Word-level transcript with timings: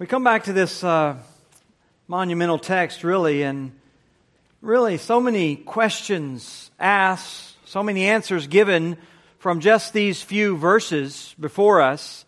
We 0.00 0.06
come 0.06 0.24
back 0.24 0.44
to 0.44 0.54
this 0.54 0.82
uh, 0.82 1.18
monumental 2.08 2.58
text, 2.58 3.04
really, 3.04 3.42
and 3.42 3.72
really 4.62 4.96
so 4.96 5.20
many 5.20 5.56
questions 5.56 6.70
asked, 6.80 7.54
so 7.66 7.82
many 7.82 8.06
answers 8.06 8.46
given 8.46 8.96
from 9.40 9.60
just 9.60 9.92
these 9.92 10.22
few 10.22 10.56
verses 10.56 11.34
before 11.38 11.82
us. 11.82 12.24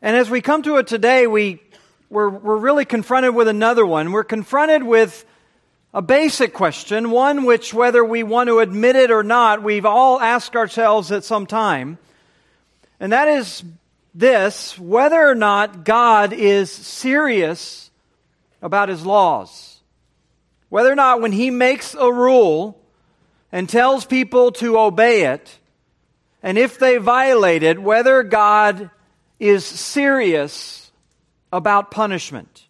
And 0.00 0.16
as 0.16 0.30
we 0.30 0.40
come 0.40 0.62
to 0.62 0.76
it 0.76 0.86
today, 0.86 1.26
we, 1.26 1.60
we're, 2.08 2.28
we're 2.28 2.56
really 2.56 2.84
confronted 2.84 3.34
with 3.34 3.48
another 3.48 3.84
one. 3.84 4.12
We're 4.12 4.22
confronted 4.22 4.84
with 4.84 5.24
a 5.92 6.02
basic 6.02 6.54
question, 6.54 7.10
one 7.10 7.46
which, 7.46 7.74
whether 7.74 8.04
we 8.04 8.22
want 8.22 8.46
to 8.46 8.60
admit 8.60 8.94
it 8.94 9.10
or 9.10 9.24
not, 9.24 9.64
we've 9.64 9.86
all 9.86 10.20
asked 10.20 10.54
ourselves 10.54 11.10
at 11.10 11.24
some 11.24 11.46
time. 11.46 11.98
And 13.00 13.10
that 13.10 13.26
is 13.26 13.64
this 14.18 14.78
whether 14.78 15.28
or 15.28 15.34
not 15.34 15.84
God 15.84 16.32
is 16.32 16.70
serious 16.70 17.90
about 18.60 18.88
his 18.88 19.06
laws. 19.06 19.80
Whether 20.68 20.92
or 20.92 20.96
not 20.96 21.20
when 21.20 21.32
he 21.32 21.50
makes 21.50 21.94
a 21.94 22.12
rule 22.12 22.78
and 23.52 23.68
tells 23.68 24.04
people 24.04 24.52
to 24.52 24.78
obey 24.78 25.22
it, 25.32 25.58
and 26.42 26.58
if 26.58 26.78
they 26.78 26.98
violate 26.98 27.62
it, 27.62 27.80
whether 27.80 28.22
God 28.22 28.90
is 29.38 29.64
serious 29.64 30.90
about 31.52 31.90
punishment. 31.90 32.64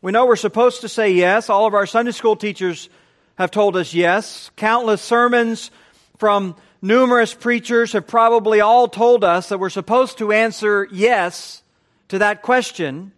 We 0.00 0.12
know 0.12 0.26
we're 0.26 0.36
supposed 0.36 0.82
to 0.82 0.88
say 0.88 1.12
yes. 1.12 1.48
All 1.48 1.66
of 1.66 1.74
our 1.74 1.86
Sunday 1.86 2.12
school 2.12 2.36
teachers 2.36 2.88
have 3.36 3.50
told 3.50 3.76
us 3.76 3.94
yes. 3.94 4.50
Countless 4.56 5.00
sermons 5.00 5.70
from 6.18 6.56
numerous 6.82 7.32
preachers 7.32 7.92
have 7.92 8.06
probably 8.06 8.60
all 8.60 8.88
told 8.88 9.24
us 9.24 9.48
that 9.48 9.58
we're 9.58 9.70
supposed 9.70 10.18
to 10.18 10.32
answer 10.32 10.88
yes 10.90 11.62
to 12.08 12.18
that 12.18 12.42
question. 12.42 13.12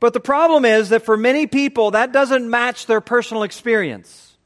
But 0.00 0.14
the 0.14 0.20
problem 0.20 0.64
is 0.64 0.88
that 0.88 1.04
for 1.04 1.16
many 1.16 1.46
people, 1.46 1.92
that 1.92 2.12
doesn't 2.12 2.50
match 2.50 2.86
their 2.86 3.00
personal 3.00 3.44
experience. 3.44 4.36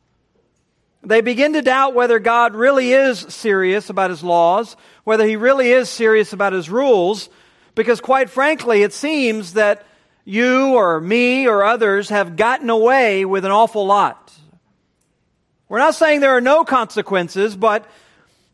They 1.02 1.22
begin 1.22 1.55
to 1.55 1.62
doubt 1.62 1.94
whether 1.94 2.19
God 2.19 2.55
really 2.55 2.92
is 2.92 3.20
serious 3.20 3.89
about 3.89 4.11
his 4.11 4.22
laws, 4.22 4.77
whether 5.05 5.27
he 5.27 5.36
really 5.36 5.70
is 5.70 5.89
serious 5.89 6.33
about 6.33 6.52
his 6.52 6.69
rules, 6.69 7.30
because 7.74 8.00
quite 8.00 8.28
frankly, 8.28 8.83
it 8.83 8.92
seems 8.92 9.55
that 9.55 9.86
you 10.24 10.74
or 10.74 11.00
me 11.00 11.47
or 11.47 11.64
others 11.64 12.11
have 12.11 12.36
gotten 12.36 12.69
away 12.69 13.24
with 13.24 13.45
an 13.45 13.50
awful 13.50 13.86
lot. 13.86 14.30
We're 15.70 15.78
not 15.78 15.94
saying 15.94 16.18
there 16.18 16.36
are 16.36 16.40
no 16.40 16.64
consequences, 16.64 17.54
but 17.54 17.88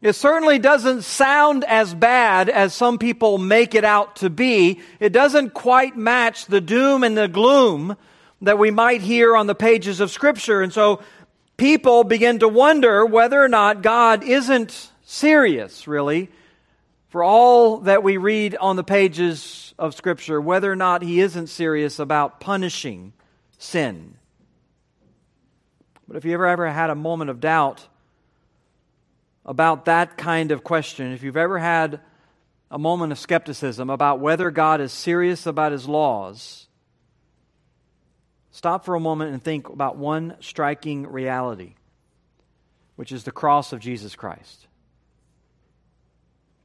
it 0.02 0.12
certainly 0.12 0.58
doesn't 0.58 1.00
sound 1.00 1.64
as 1.64 1.94
bad 1.94 2.50
as 2.50 2.74
some 2.74 2.98
people 2.98 3.38
make 3.38 3.74
it 3.74 3.84
out 3.84 4.16
to 4.16 4.28
be. 4.28 4.82
It 5.00 5.14
doesn't 5.14 5.54
quite 5.54 5.96
match 5.96 6.44
the 6.44 6.60
doom 6.60 7.02
and 7.02 7.16
the 7.16 7.26
gloom 7.26 7.96
that 8.42 8.58
we 8.58 8.70
might 8.70 9.00
hear 9.00 9.34
on 9.34 9.46
the 9.46 9.54
pages 9.54 10.00
of 10.00 10.10
Scripture. 10.10 10.60
And 10.60 10.74
so 10.74 11.00
people 11.56 12.04
begin 12.04 12.40
to 12.40 12.48
wonder 12.48 13.06
whether 13.06 13.42
or 13.42 13.48
not 13.48 13.80
God 13.80 14.22
isn't 14.22 14.90
serious, 15.06 15.88
really, 15.88 16.28
for 17.08 17.24
all 17.24 17.78
that 17.78 18.02
we 18.02 18.18
read 18.18 18.56
on 18.56 18.76
the 18.76 18.84
pages 18.84 19.72
of 19.78 19.94
Scripture, 19.94 20.38
whether 20.38 20.70
or 20.70 20.76
not 20.76 21.00
He 21.00 21.20
isn't 21.20 21.46
serious 21.46 21.98
about 21.98 22.40
punishing 22.40 23.14
sin. 23.56 24.15
But 26.06 26.16
if 26.16 26.24
you 26.24 26.34
ever 26.34 26.46
ever 26.46 26.70
had 26.70 26.90
a 26.90 26.94
moment 26.94 27.30
of 27.30 27.40
doubt, 27.40 27.86
about 29.44 29.84
that 29.84 30.16
kind 30.16 30.50
of 30.50 30.64
question, 30.64 31.12
if 31.12 31.22
you've 31.22 31.36
ever 31.36 31.58
had 31.58 32.00
a 32.70 32.78
moment 32.78 33.12
of 33.12 33.18
skepticism 33.18 33.88
about 33.90 34.18
whether 34.18 34.50
God 34.50 34.80
is 34.80 34.92
serious 34.92 35.46
about 35.46 35.70
his 35.70 35.88
laws, 35.88 36.66
stop 38.50 38.84
for 38.84 38.96
a 38.96 39.00
moment 39.00 39.32
and 39.32 39.42
think 39.42 39.68
about 39.68 39.96
one 39.96 40.36
striking 40.40 41.06
reality, 41.06 41.74
which 42.96 43.12
is 43.12 43.22
the 43.22 43.30
cross 43.30 43.72
of 43.72 43.78
Jesus 43.78 44.16
Christ. 44.16 44.66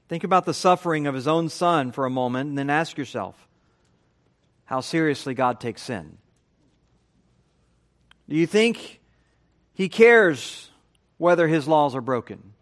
Think 0.08 0.24
about 0.24 0.46
the 0.46 0.54
suffering 0.54 1.06
of 1.08 1.16
his 1.16 1.28
own 1.28 1.50
son 1.50 1.92
for 1.92 2.06
a 2.06 2.10
moment 2.10 2.50
and 2.50 2.58
then 2.58 2.70
ask 2.70 2.98
yourself 2.98 3.48
how 4.66 4.82
seriously 4.82 5.34
God 5.34 5.60
takes 5.60 5.84
sin. 5.84 6.18
Do 8.28 8.36
you 8.36 8.48
think 8.48 9.01
he 9.74 9.90
cares 9.90 10.70
whether 11.18 11.48
his 11.48 11.68
laws 11.68 11.96
are 11.96 12.02
broken? 12.02 12.54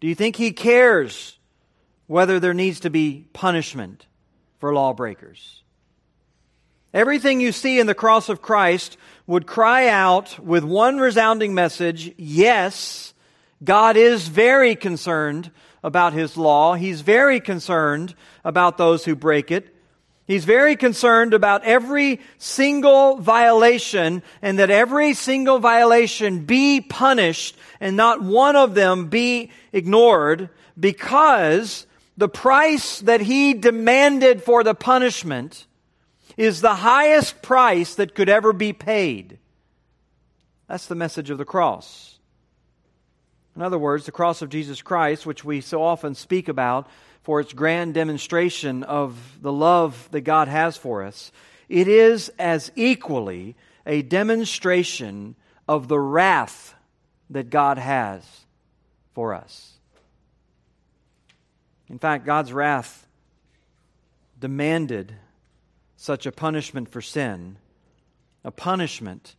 Do 0.00 0.06
you 0.06 0.14
think 0.14 0.36
he 0.36 0.52
cares 0.52 1.38
whether 2.06 2.40
there 2.40 2.54
needs 2.54 2.80
to 2.80 2.90
be 2.90 3.26
punishment 3.32 4.06
for 4.58 4.74
lawbreakers? 4.74 5.62
Everything 6.92 7.40
you 7.40 7.52
see 7.52 7.80
in 7.80 7.86
the 7.86 7.94
cross 7.94 8.28
of 8.28 8.42
Christ 8.42 8.98
would 9.26 9.46
cry 9.46 9.88
out 9.88 10.38
with 10.38 10.62
one 10.62 10.98
resounding 10.98 11.54
message 11.54 12.12
yes, 12.18 13.14
God 13.64 13.96
is 13.96 14.28
very 14.28 14.76
concerned 14.76 15.50
about 15.82 16.12
his 16.12 16.36
law. 16.36 16.74
He's 16.74 17.00
very 17.00 17.40
concerned 17.40 18.14
about 18.44 18.76
those 18.76 19.04
who 19.04 19.16
break 19.16 19.50
it. 19.50 19.71
He's 20.32 20.46
very 20.46 20.76
concerned 20.76 21.34
about 21.34 21.62
every 21.64 22.18
single 22.38 23.18
violation 23.18 24.22
and 24.40 24.58
that 24.58 24.70
every 24.70 25.12
single 25.12 25.58
violation 25.58 26.46
be 26.46 26.80
punished 26.80 27.54
and 27.80 27.98
not 27.98 28.22
one 28.22 28.56
of 28.56 28.74
them 28.74 29.08
be 29.08 29.50
ignored 29.74 30.48
because 30.80 31.86
the 32.16 32.30
price 32.30 33.00
that 33.00 33.20
he 33.20 33.52
demanded 33.52 34.42
for 34.42 34.64
the 34.64 34.74
punishment 34.74 35.66
is 36.38 36.62
the 36.62 36.76
highest 36.76 37.42
price 37.42 37.94
that 37.96 38.14
could 38.14 38.30
ever 38.30 38.54
be 38.54 38.72
paid. 38.72 39.38
That's 40.66 40.86
the 40.86 40.94
message 40.94 41.28
of 41.28 41.36
the 41.36 41.44
cross. 41.44 42.18
In 43.54 43.60
other 43.60 43.78
words, 43.78 44.06
the 44.06 44.12
cross 44.12 44.40
of 44.40 44.48
Jesus 44.48 44.80
Christ, 44.80 45.26
which 45.26 45.44
we 45.44 45.60
so 45.60 45.82
often 45.82 46.14
speak 46.14 46.48
about, 46.48 46.88
for 47.22 47.40
its 47.40 47.52
grand 47.52 47.94
demonstration 47.94 48.82
of 48.82 49.38
the 49.40 49.52
love 49.52 50.08
that 50.10 50.22
God 50.22 50.48
has 50.48 50.76
for 50.76 51.02
us, 51.02 51.30
it 51.68 51.88
is 51.88 52.30
as 52.38 52.72
equally 52.74 53.56
a 53.86 54.02
demonstration 54.02 55.34
of 55.68 55.88
the 55.88 55.98
wrath 55.98 56.74
that 57.30 57.50
God 57.50 57.78
has 57.78 58.24
for 59.14 59.34
us. 59.34 59.72
In 61.88 61.98
fact, 61.98 62.24
God's 62.24 62.52
wrath 62.52 63.06
demanded 64.40 65.14
such 65.96 66.26
a 66.26 66.32
punishment 66.32 66.88
for 66.88 67.00
sin, 67.00 67.56
a 68.44 68.50
punishment 68.50 69.36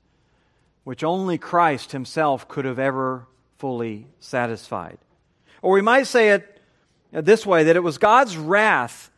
which 0.84 1.04
only 1.04 1.38
Christ 1.38 1.92
Himself 1.92 2.48
could 2.48 2.66
have 2.66 2.80
ever 2.80 3.28
fully 3.58 4.08
satisfied. 4.20 4.98
Or 5.62 5.74
we 5.74 5.82
might 5.82 6.08
say 6.08 6.30
it 6.30 6.53
this 7.14 7.46
way 7.46 7.66
that 7.66 7.76
it 7.76 7.84
was 7.84 7.98
God's 7.98 8.36
wrath 8.36 9.12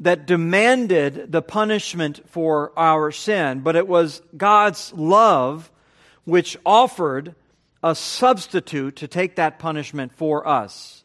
that 0.00 0.26
demanded 0.26 1.30
the 1.30 1.42
punishment 1.42 2.28
for 2.30 2.72
our 2.76 3.12
sin, 3.12 3.60
but 3.60 3.76
it 3.76 3.86
was 3.86 4.22
God's 4.36 4.92
love 4.94 5.70
which 6.24 6.56
offered 6.64 7.34
a 7.82 7.94
substitute 7.94 8.96
to 8.96 9.08
take 9.08 9.36
that 9.36 9.58
punishment 9.58 10.12
for 10.12 10.46
us. 10.46 11.04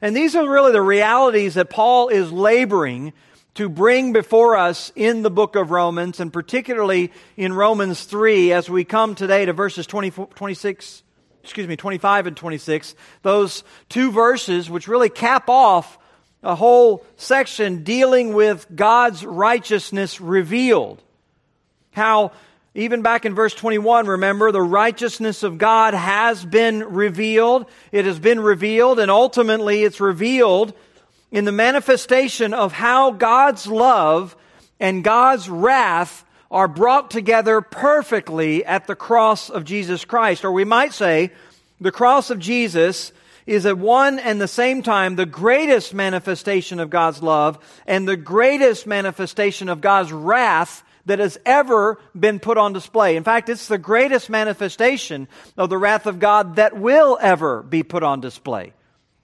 And 0.00 0.16
these 0.16 0.34
are 0.34 0.48
really 0.48 0.72
the 0.72 0.82
realities 0.82 1.54
that 1.54 1.70
Paul 1.70 2.08
is 2.08 2.32
laboring 2.32 3.12
to 3.54 3.68
bring 3.68 4.12
before 4.12 4.56
us 4.56 4.92
in 4.94 5.22
the 5.22 5.30
book 5.30 5.56
of 5.56 5.70
Romans, 5.70 6.20
and 6.20 6.32
particularly 6.32 7.12
in 7.36 7.52
Romans 7.52 8.04
3, 8.04 8.52
as 8.52 8.70
we 8.70 8.84
come 8.84 9.14
today 9.14 9.44
to 9.44 9.52
verses 9.52 9.86
24, 9.86 10.28
26 10.28 11.02
excuse 11.42 11.66
me, 11.66 11.76
25 11.76 12.26
and 12.26 12.36
26, 12.36 12.94
those 13.22 13.64
two 13.88 14.10
verses 14.12 14.68
which 14.68 14.88
really 14.88 15.08
cap 15.08 15.48
off 15.48 15.98
a 16.42 16.54
whole 16.54 17.04
section 17.16 17.82
dealing 17.82 18.32
with 18.32 18.66
God's 18.74 19.24
righteousness 19.24 20.20
revealed. 20.20 21.02
How, 21.92 22.32
even 22.74 23.02
back 23.02 23.26
in 23.26 23.34
verse 23.34 23.54
21, 23.54 24.06
remember, 24.06 24.52
the 24.52 24.62
righteousness 24.62 25.42
of 25.42 25.58
God 25.58 25.92
has 25.94 26.44
been 26.44 26.80
revealed. 26.84 27.66
It 27.92 28.04
has 28.04 28.18
been 28.18 28.40
revealed, 28.40 28.98
and 28.98 29.10
ultimately 29.10 29.82
it's 29.82 30.00
revealed 30.00 30.72
in 31.30 31.44
the 31.44 31.52
manifestation 31.52 32.54
of 32.54 32.72
how 32.72 33.10
God's 33.10 33.66
love 33.66 34.36
and 34.78 35.04
God's 35.04 35.48
wrath 35.48 36.24
are 36.50 36.68
brought 36.68 37.10
together 37.10 37.60
perfectly 37.60 38.64
at 38.64 38.86
the 38.86 38.96
cross 38.96 39.50
of 39.50 39.64
Jesus 39.64 40.04
Christ. 40.04 40.44
Or 40.44 40.50
we 40.50 40.64
might 40.64 40.92
say, 40.92 41.30
the 41.80 41.92
cross 41.92 42.30
of 42.30 42.38
Jesus 42.38 43.12
is 43.46 43.66
at 43.66 43.78
one 43.78 44.18
and 44.18 44.40
the 44.40 44.48
same 44.48 44.82
time 44.82 45.16
the 45.16 45.26
greatest 45.26 45.94
manifestation 45.94 46.80
of 46.80 46.90
God's 46.90 47.22
love 47.22 47.58
and 47.86 48.06
the 48.06 48.16
greatest 48.16 48.86
manifestation 48.86 49.68
of 49.68 49.80
God's 49.80 50.12
wrath 50.12 50.84
that 51.06 51.18
has 51.18 51.38
ever 51.46 51.98
been 52.18 52.38
put 52.38 52.58
on 52.58 52.72
display. 52.72 53.16
In 53.16 53.24
fact, 53.24 53.48
it's 53.48 53.68
the 53.68 53.78
greatest 53.78 54.28
manifestation 54.28 55.28
of 55.56 55.70
the 55.70 55.78
wrath 55.78 56.06
of 56.06 56.18
God 56.18 56.56
that 56.56 56.76
will 56.76 57.18
ever 57.20 57.62
be 57.62 57.82
put 57.82 58.02
on 58.02 58.20
display. 58.20 58.72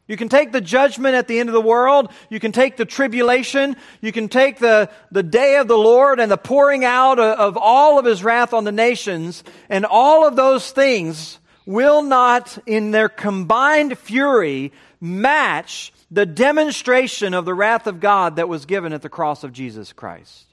You 0.09 0.17
can 0.17 0.29
take 0.29 0.53
the 0.53 0.61
judgment 0.61 1.17
at 1.17 1.27
the 1.27 1.41
end 1.41 1.49
of 1.49 1.53
the 1.53 1.61
world. 1.61 2.13
You 2.31 2.39
can 2.39 2.53
take 2.53 2.77
the 2.77 2.85
tribulation. 2.85 3.77
You 4.01 4.13
can 4.13 4.29
take 4.29 4.59
the, 4.59 4.89
the 5.11 5.25
day 5.25 5.57
of 5.57 5.67
the 5.67 5.77
Lord 5.77 6.21
and 6.21 6.31
the 6.31 6.37
pouring 6.37 6.85
out 6.85 7.19
of, 7.19 7.39
of 7.39 7.57
all 7.57 7.99
of 7.99 8.05
his 8.05 8.23
wrath 8.23 8.55
on 8.55 8.65
the 8.65 8.73
nations. 8.73 9.43
And 9.69 9.85
all 9.85 10.27
of 10.27 10.37
those 10.37 10.71
things 10.71 11.41
will 11.67 12.03
not, 12.03 12.57
in 12.67 12.93
their 12.93 13.09
combined 13.09 13.99
fury, 13.99 14.73
match 15.01 15.93
the 16.11 16.27
demonstration 16.27 17.35
of 17.35 17.45
the 17.45 17.55
wrath 17.55 17.89
of 17.89 17.99
God 17.99 18.37
that 18.37 18.49
was 18.49 18.65
given 18.65 18.93
at 18.93 19.03
the 19.03 19.09
cross 19.09 19.43
of 19.43 19.53
Jesus 19.53 19.93
Christ. 19.93 20.45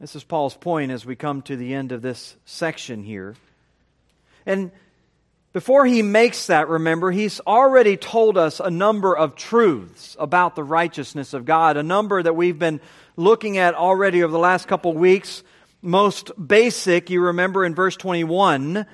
This 0.00 0.14
is 0.14 0.22
Paul's 0.22 0.54
point 0.54 0.92
as 0.92 1.06
we 1.06 1.16
come 1.16 1.40
to 1.42 1.56
the 1.56 1.74
end 1.74 1.92
of 1.92 2.02
this 2.02 2.36
section 2.44 3.02
here. 3.02 3.34
And 4.44 4.70
before 5.52 5.86
he 5.86 6.02
makes 6.02 6.48
that, 6.48 6.68
remember, 6.68 7.10
he's 7.10 7.40
already 7.40 7.96
told 7.96 8.36
us 8.36 8.60
a 8.60 8.70
number 8.70 9.16
of 9.16 9.34
truths 9.34 10.16
about 10.18 10.54
the 10.54 10.62
righteousness 10.62 11.32
of 11.32 11.46
God, 11.46 11.76
a 11.76 11.82
number 11.82 12.22
that 12.22 12.36
we've 12.36 12.58
been 12.58 12.80
looking 13.16 13.56
at 13.56 13.74
already 13.74 14.22
over 14.22 14.30
the 14.30 14.38
last 14.38 14.68
couple 14.68 14.92
weeks. 14.92 15.42
Most 15.80 16.30
basic, 16.44 17.08
you 17.08 17.22
remember 17.22 17.64
in 17.64 17.74
verse 17.74 17.96
21, 17.96 18.84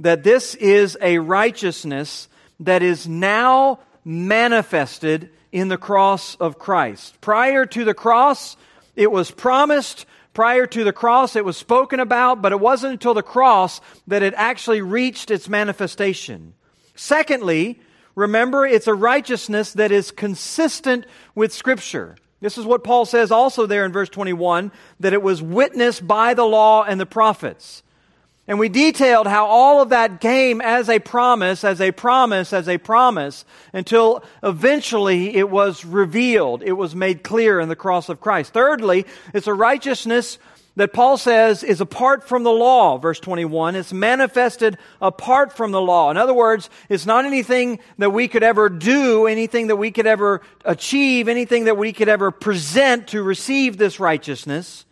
that 0.00 0.22
this 0.22 0.54
is 0.54 0.98
a 1.00 1.18
righteousness 1.18 2.28
that 2.60 2.82
is 2.82 3.08
now 3.08 3.80
manifested 4.04 5.30
in 5.52 5.68
the 5.68 5.78
cross 5.78 6.34
of 6.36 6.58
Christ. 6.58 7.18
Prior 7.20 7.64
to 7.66 7.84
the 7.84 7.94
cross, 7.94 8.56
it 8.94 9.10
was 9.10 9.30
promised 9.30 10.04
Prior 10.34 10.66
to 10.66 10.82
the 10.82 10.92
cross, 10.92 11.36
it 11.36 11.44
was 11.44 11.56
spoken 11.56 12.00
about, 12.00 12.42
but 12.42 12.50
it 12.50 12.58
wasn't 12.58 12.94
until 12.94 13.14
the 13.14 13.22
cross 13.22 13.80
that 14.08 14.22
it 14.22 14.34
actually 14.36 14.82
reached 14.82 15.30
its 15.30 15.48
manifestation. 15.48 16.54
Secondly, 16.96 17.80
remember, 18.16 18.66
it's 18.66 18.88
a 18.88 18.94
righteousness 18.94 19.72
that 19.74 19.92
is 19.92 20.10
consistent 20.10 21.06
with 21.36 21.52
Scripture. 21.52 22.16
This 22.40 22.58
is 22.58 22.66
what 22.66 22.84
Paul 22.84 23.06
says 23.06 23.30
also 23.30 23.64
there 23.64 23.86
in 23.86 23.92
verse 23.92 24.08
21 24.08 24.72
that 25.00 25.12
it 25.12 25.22
was 25.22 25.40
witnessed 25.40 26.06
by 26.06 26.34
the 26.34 26.44
law 26.44 26.82
and 26.82 27.00
the 27.00 27.06
prophets. 27.06 27.84
And 28.46 28.58
we 28.58 28.68
detailed 28.68 29.26
how 29.26 29.46
all 29.46 29.80
of 29.80 29.88
that 29.88 30.20
came 30.20 30.60
as 30.60 30.90
a 30.90 30.98
promise, 30.98 31.64
as 31.64 31.80
a 31.80 31.92
promise, 31.92 32.52
as 32.52 32.68
a 32.68 32.76
promise, 32.76 33.46
until 33.72 34.22
eventually 34.42 35.34
it 35.34 35.48
was 35.48 35.84
revealed. 35.84 36.62
It 36.62 36.72
was 36.72 36.94
made 36.94 37.22
clear 37.22 37.58
in 37.58 37.70
the 37.70 37.76
cross 37.76 38.10
of 38.10 38.20
Christ. 38.20 38.52
Thirdly, 38.52 39.06
it's 39.32 39.46
a 39.46 39.54
righteousness 39.54 40.38
that 40.76 40.92
Paul 40.92 41.16
says 41.16 41.62
is 41.62 41.80
apart 41.80 42.28
from 42.28 42.42
the 42.42 42.50
law, 42.50 42.98
verse 42.98 43.20
21. 43.20 43.76
It's 43.76 43.92
manifested 43.92 44.76
apart 45.00 45.56
from 45.56 45.70
the 45.70 45.80
law. 45.80 46.10
In 46.10 46.16
other 46.16 46.34
words, 46.34 46.68
it's 46.88 47.06
not 47.06 47.24
anything 47.24 47.78
that 47.98 48.10
we 48.10 48.28
could 48.28 48.42
ever 48.42 48.68
do, 48.68 49.26
anything 49.26 49.68
that 49.68 49.76
we 49.76 49.90
could 49.90 50.06
ever 50.06 50.42
achieve, 50.64 51.28
anything 51.28 51.64
that 51.64 51.78
we 51.78 51.92
could 51.92 52.08
ever 52.08 52.30
present 52.30 53.08
to 53.08 53.22
receive 53.22 53.78
this 53.78 54.00
righteousness. 54.00 54.84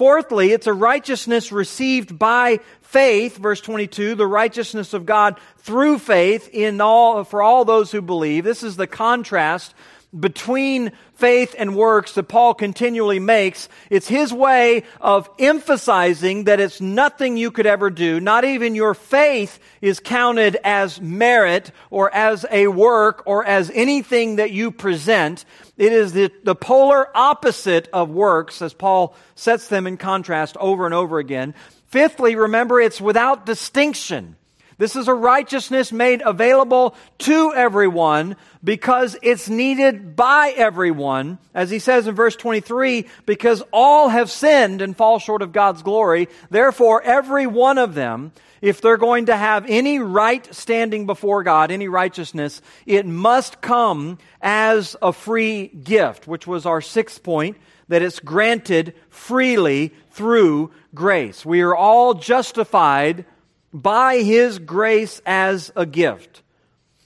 Fourthly, 0.00 0.52
it's 0.52 0.66
a 0.66 0.72
righteousness 0.72 1.52
received 1.52 2.18
by 2.18 2.60
faith, 2.80 3.36
verse 3.36 3.60
22, 3.60 4.14
the 4.14 4.26
righteousness 4.26 4.94
of 4.94 5.04
God 5.04 5.38
through 5.58 5.98
faith 5.98 6.48
in 6.54 6.80
all, 6.80 7.22
for 7.22 7.42
all 7.42 7.66
those 7.66 7.92
who 7.92 8.00
believe. 8.00 8.42
This 8.42 8.62
is 8.62 8.76
the 8.76 8.86
contrast 8.86 9.74
between 10.18 10.90
faith 11.14 11.54
and 11.56 11.76
works 11.76 12.14
that 12.14 12.24
Paul 12.24 12.54
continually 12.54 13.20
makes. 13.20 13.68
It's 13.90 14.08
his 14.08 14.32
way 14.32 14.82
of 15.00 15.30
emphasizing 15.38 16.44
that 16.44 16.58
it's 16.58 16.80
nothing 16.80 17.36
you 17.36 17.50
could 17.50 17.66
ever 17.66 17.90
do. 17.90 18.18
Not 18.18 18.44
even 18.44 18.74
your 18.74 18.94
faith 18.94 19.58
is 19.80 20.00
counted 20.00 20.56
as 20.64 21.00
merit 21.00 21.70
or 21.90 22.12
as 22.12 22.44
a 22.50 22.66
work 22.66 23.22
or 23.26 23.44
as 23.44 23.70
anything 23.72 24.36
that 24.36 24.50
you 24.50 24.72
present. 24.72 25.44
It 25.76 25.92
is 25.92 26.12
the, 26.12 26.32
the 26.42 26.56
polar 26.56 27.16
opposite 27.16 27.88
of 27.92 28.10
works, 28.10 28.62
as 28.62 28.74
Paul 28.74 29.14
sets 29.36 29.68
them 29.68 29.86
in 29.86 29.96
contrast 29.96 30.56
over 30.56 30.86
and 30.86 30.94
over 30.94 31.18
again. 31.18 31.54
Fifthly, 31.86 32.34
remember 32.34 32.80
it's 32.80 33.00
without 33.00 33.46
distinction. 33.46 34.36
This 34.80 34.96
is 34.96 35.08
a 35.08 35.14
righteousness 35.14 35.92
made 35.92 36.22
available 36.24 36.94
to 37.18 37.52
everyone 37.52 38.36
because 38.64 39.14
it's 39.20 39.46
needed 39.46 40.16
by 40.16 40.54
everyone. 40.56 41.36
As 41.52 41.68
he 41.68 41.78
says 41.78 42.06
in 42.06 42.14
verse 42.14 42.34
23, 42.34 43.06
because 43.26 43.62
all 43.74 44.08
have 44.08 44.30
sinned 44.30 44.80
and 44.80 44.96
fall 44.96 45.18
short 45.18 45.42
of 45.42 45.52
God's 45.52 45.82
glory. 45.82 46.30
Therefore, 46.48 47.02
every 47.02 47.46
one 47.46 47.76
of 47.76 47.92
them, 47.92 48.32
if 48.62 48.80
they're 48.80 48.96
going 48.96 49.26
to 49.26 49.36
have 49.36 49.66
any 49.68 49.98
right 49.98 50.48
standing 50.54 51.04
before 51.04 51.42
God, 51.42 51.70
any 51.70 51.88
righteousness, 51.88 52.62
it 52.86 53.04
must 53.04 53.60
come 53.60 54.16
as 54.40 54.96
a 55.02 55.12
free 55.12 55.66
gift, 55.66 56.26
which 56.26 56.46
was 56.46 56.64
our 56.64 56.80
sixth 56.80 57.22
point, 57.22 57.58
that 57.88 58.00
it's 58.00 58.18
granted 58.18 58.94
freely 59.10 59.92
through 60.10 60.70
grace. 60.94 61.44
We 61.44 61.60
are 61.60 61.76
all 61.76 62.14
justified 62.14 63.26
by 63.72 64.18
His 64.18 64.58
grace 64.58 65.20
as 65.24 65.72
a 65.76 65.86
gift. 65.86 66.42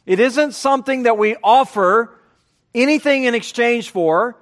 It 0.06 0.20
isn't 0.20 0.52
something 0.52 1.04
that 1.04 1.18
we 1.18 1.36
offer 1.42 2.18
anything 2.74 3.24
in 3.24 3.34
exchange 3.34 3.90
for. 3.90 4.36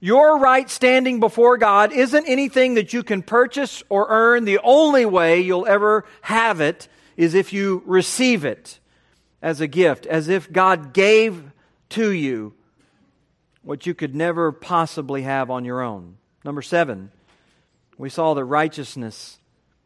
Your 0.00 0.38
right 0.38 0.68
standing 0.68 1.20
before 1.20 1.58
God 1.58 1.92
isn't 1.92 2.28
anything 2.28 2.74
that 2.74 2.92
you 2.92 3.04
can 3.04 3.22
purchase 3.22 3.82
or 3.88 4.06
earn. 4.08 4.44
The 4.44 4.58
only 4.62 5.04
way 5.06 5.40
you'll 5.40 5.66
ever 5.66 6.04
have 6.22 6.60
it 6.60 6.88
is 7.16 7.34
if 7.34 7.52
you 7.52 7.82
receive 7.86 8.44
it 8.44 8.80
as 9.40 9.60
a 9.60 9.66
gift, 9.66 10.06
as 10.06 10.28
if 10.28 10.50
God 10.50 10.92
gave 10.92 11.52
to 11.90 12.10
you 12.10 12.54
what 13.62 13.86
you 13.86 13.94
could 13.94 14.14
never 14.14 14.50
possibly 14.50 15.22
have 15.22 15.50
on 15.50 15.64
your 15.64 15.80
own. 15.80 16.16
Number 16.44 16.62
seven, 16.62 17.12
we 17.96 18.08
saw 18.08 18.34
that 18.34 18.44
righteousness 18.44 19.38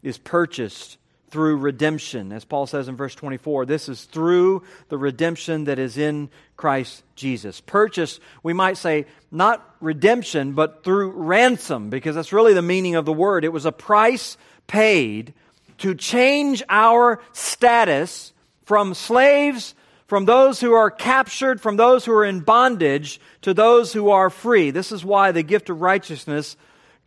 is 0.03 0.17
purchased 0.17 0.97
through 1.37 1.59
redemption. 1.59 2.33
As 2.33 2.47
Paul 2.47 2.67
says 2.67 2.89
in 2.89 2.97
verse 2.97 3.15
24, 3.15 3.67
this 3.67 3.91
is 3.91 4.05
through 4.05 4.63
the 4.89 4.97
redemption 4.97 5.65
that 5.65 5.79
is 5.79 5.99
in 5.99 6.31
Christ 6.57 7.03
Jesus. 7.15 7.61
Purchase, 7.61 8.21
we 8.43 8.55
might 8.55 8.79
say, 8.79 9.05
not 9.31 9.77
redemption, 9.83 10.55
but 10.55 10.83
through 10.83 11.11
ransom, 11.11 11.91
because 11.91 12.15
that's 12.15 12.33
really 12.33 12.55
the 12.55 12.63
meaning 12.63 12.95
of 12.95 13.05
the 13.05 13.13
word. 13.13 13.45
It 13.45 13.53
was 13.53 13.67
a 13.67 13.71
price 13.71 14.39
paid 14.67 15.35
to 15.77 15.95
change 15.95 16.63
our 16.71 17.21
status 17.33 18.33
from 18.65 18.95
slaves, 18.95 19.75
from 20.07 20.25
those 20.25 20.59
who 20.59 20.73
are 20.73 20.91
captured, 20.91 21.61
from 21.61 21.77
those 21.77 22.07
who 22.07 22.13
are 22.13 22.25
in 22.25 22.41
bondage, 22.41 23.21
to 23.43 23.53
those 23.53 23.93
who 23.93 24.09
are 24.09 24.31
free. 24.31 24.71
This 24.71 24.91
is 24.91 25.05
why 25.05 25.33
the 25.33 25.43
gift 25.43 25.69
of 25.69 25.83
righteousness 25.83 26.57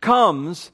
comes 0.00 0.70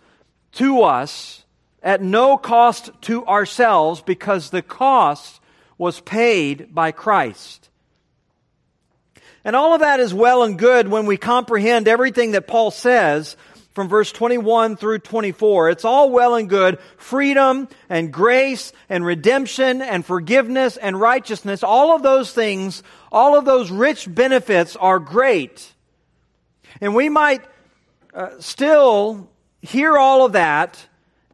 to 0.52 0.82
us 0.82 1.45
at 1.86 2.02
no 2.02 2.36
cost 2.36 2.90
to 3.00 3.24
ourselves 3.26 4.02
because 4.02 4.50
the 4.50 4.60
cost 4.60 5.40
was 5.78 6.00
paid 6.00 6.74
by 6.74 6.90
Christ. 6.90 7.70
And 9.44 9.54
all 9.54 9.72
of 9.72 9.80
that 9.80 10.00
is 10.00 10.12
well 10.12 10.42
and 10.42 10.58
good 10.58 10.88
when 10.88 11.06
we 11.06 11.16
comprehend 11.16 11.86
everything 11.86 12.32
that 12.32 12.48
Paul 12.48 12.72
says 12.72 13.36
from 13.72 13.88
verse 13.88 14.10
21 14.10 14.76
through 14.76 14.98
24. 14.98 15.70
It's 15.70 15.84
all 15.84 16.10
well 16.10 16.34
and 16.34 16.48
good. 16.48 16.80
Freedom 16.96 17.68
and 17.88 18.12
grace 18.12 18.72
and 18.88 19.06
redemption 19.06 19.80
and 19.80 20.04
forgiveness 20.04 20.76
and 20.76 21.00
righteousness, 21.00 21.62
all 21.62 21.94
of 21.94 22.02
those 22.02 22.32
things, 22.32 22.82
all 23.12 23.38
of 23.38 23.44
those 23.44 23.70
rich 23.70 24.12
benefits 24.12 24.74
are 24.74 24.98
great. 24.98 25.72
And 26.80 26.96
we 26.96 27.08
might 27.10 27.44
uh, 28.12 28.30
still 28.40 29.30
hear 29.62 29.96
all 29.96 30.26
of 30.26 30.32
that 30.32 30.84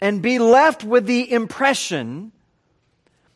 and 0.03 0.21
be 0.21 0.41
left 0.41 0.83
with 0.83 1.07
the 1.07 1.33
impression 1.33 2.33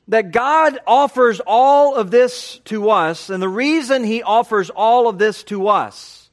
that 0.09 0.33
God 0.33 0.81
offers 0.85 1.41
all 1.47 1.95
of 1.95 2.11
this 2.11 2.59
to 2.65 2.91
us, 2.91 3.31
and 3.31 3.41
the 3.41 3.49
reason 3.49 4.03
He 4.03 4.25
offers 4.25 4.69
all 4.69 5.09
of 5.09 5.17
this 5.17 5.45
to 5.45 5.69
us 5.69 6.29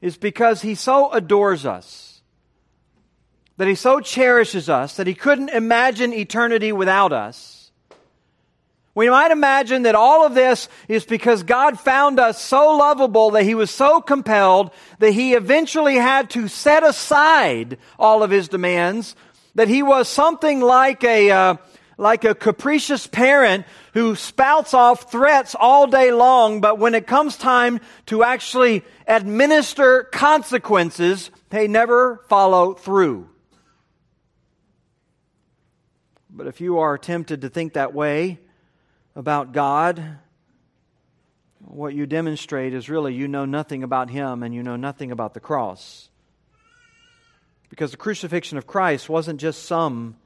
is 0.00 0.16
because 0.16 0.62
He 0.62 0.74
so 0.74 1.12
adores 1.12 1.66
us, 1.66 2.22
that 3.58 3.68
He 3.68 3.74
so 3.74 4.00
cherishes 4.00 4.70
us, 4.70 4.96
that 4.96 5.06
He 5.06 5.14
couldn't 5.14 5.50
imagine 5.50 6.14
eternity 6.14 6.72
without 6.72 7.12
us 7.12 7.59
we 8.94 9.08
might 9.08 9.30
imagine 9.30 9.82
that 9.82 9.94
all 9.94 10.26
of 10.26 10.34
this 10.34 10.68
is 10.88 11.04
because 11.04 11.44
God 11.44 11.78
found 11.78 12.18
us 12.18 12.42
so 12.42 12.76
lovable 12.76 13.30
that 13.32 13.44
he 13.44 13.54
was 13.54 13.70
so 13.70 14.00
compelled 14.00 14.72
that 14.98 15.12
he 15.12 15.34
eventually 15.34 15.94
had 15.94 16.30
to 16.30 16.48
set 16.48 16.82
aside 16.82 17.78
all 17.98 18.22
of 18.24 18.30
his 18.30 18.48
demands, 18.48 19.14
that 19.54 19.68
he 19.68 19.82
was 19.82 20.08
something 20.08 20.60
like 20.60 21.04
a, 21.04 21.30
uh, 21.30 21.56
like 21.98 22.24
a 22.24 22.34
capricious 22.34 23.06
parent 23.06 23.64
who 23.94 24.16
spouts 24.16 24.74
off 24.74 25.10
threats 25.10 25.54
all 25.54 25.86
day 25.86 26.10
long, 26.10 26.60
but 26.60 26.78
when 26.78 26.94
it 26.94 27.06
comes 27.06 27.36
time 27.36 27.80
to 28.06 28.24
actually 28.24 28.82
administer 29.06 30.02
consequences, 30.04 31.30
they 31.50 31.68
never 31.68 32.24
follow 32.28 32.74
through. 32.74 33.28
But 36.28 36.48
if 36.48 36.60
you 36.60 36.78
are 36.78 36.98
tempted 36.98 37.42
to 37.42 37.48
think 37.48 37.74
that 37.74 37.92
way, 37.92 38.38
about 39.14 39.52
God, 39.52 40.18
what 41.58 41.94
you 41.94 42.06
demonstrate 42.06 42.74
is 42.74 42.88
really 42.88 43.14
you 43.14 43.28
know 43.28 43.44
nothing 43.44 43.82
about 43.82 44.10
Him 44.10 44.42
and 44.42 44.54
you 44.54 44.62
know 44.62 44.76
nothing 44.76 45.12
about 45.12 45.34
the 45.34 45.40
cross. 45.40 46.08
Because 47.68 47.90
the 47.90 47.96
crucifixion 47.96 48.58
of 48.58 48.66
Christ 48.66 49.08
wasn't 49.08 49.40
just 49.40 49.64
some 49.64 50.16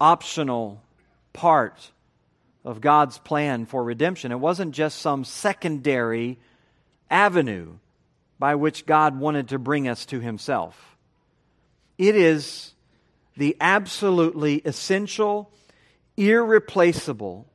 optional 0.00 0.82
part 1.32 1.90
of 2.64 2.80
God's 2.80 3.18
plan 3.18 3.66
for 3.66 3.84
redemption, 3.84 4.32
it 4.32 4.40
wasn't 4.40 4.74
just 4.74 4.98
some 4.98 5.24
secondary 5.24 6.38
avenue 7.10 7.74
by 8.38 8.54
which 8.54 8.86
God 8.86 9.18
wanted 9.18 9.48
to 9.48 9.58
bring 9.58 9.88
us 9.88 10.04
to 10.06 10.20
Himself. 10.20 10.96
It 11.96 12.16
is 12.16 12.74
the 13.36 13.56
absolutely 13.60 14.56
essential, 14.56 15.50
irreplaceable, 16.16 17.46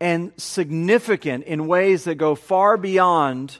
and 0.00 0.32
significant 0.36 1.44
in 1.44 1.66
ways 1.66 2.04
that 2.04 2.14
go 2.14 2.34
far 2.34 2.76
beyond 2.76 3.58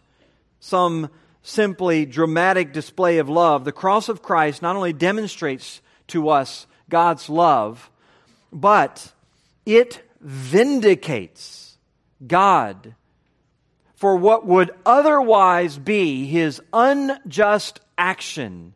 some 0.59 1.11
simply 1.43 2.07
dramatic 2.07 2.73
display 2.73 3.19
of 3.19 3.29
love. 3.29 3.65
The 3.65 3.73
cross 3.73 4.09
of 4.09 4.23
Christ 4.23 4.63
not 4.63 4.77
only 4.77 4.93
demonstrates 4.93 5.81
to 6.09 6.31
us 6.31 6.67
God's 6.89 7.29
love, 7.29 7.91
but 8.53 9.13
it 9.67 10.03
vindicates 10.21 11.79
God 12.27 12.95
for 13.95 14.17
what 14.17 14.47
would 14.47 14.71
otherwise 14.87 15.79
be 15.79 16.25
his 16.27 16.61
unjust 16.73 17.81
action 17.99 18.73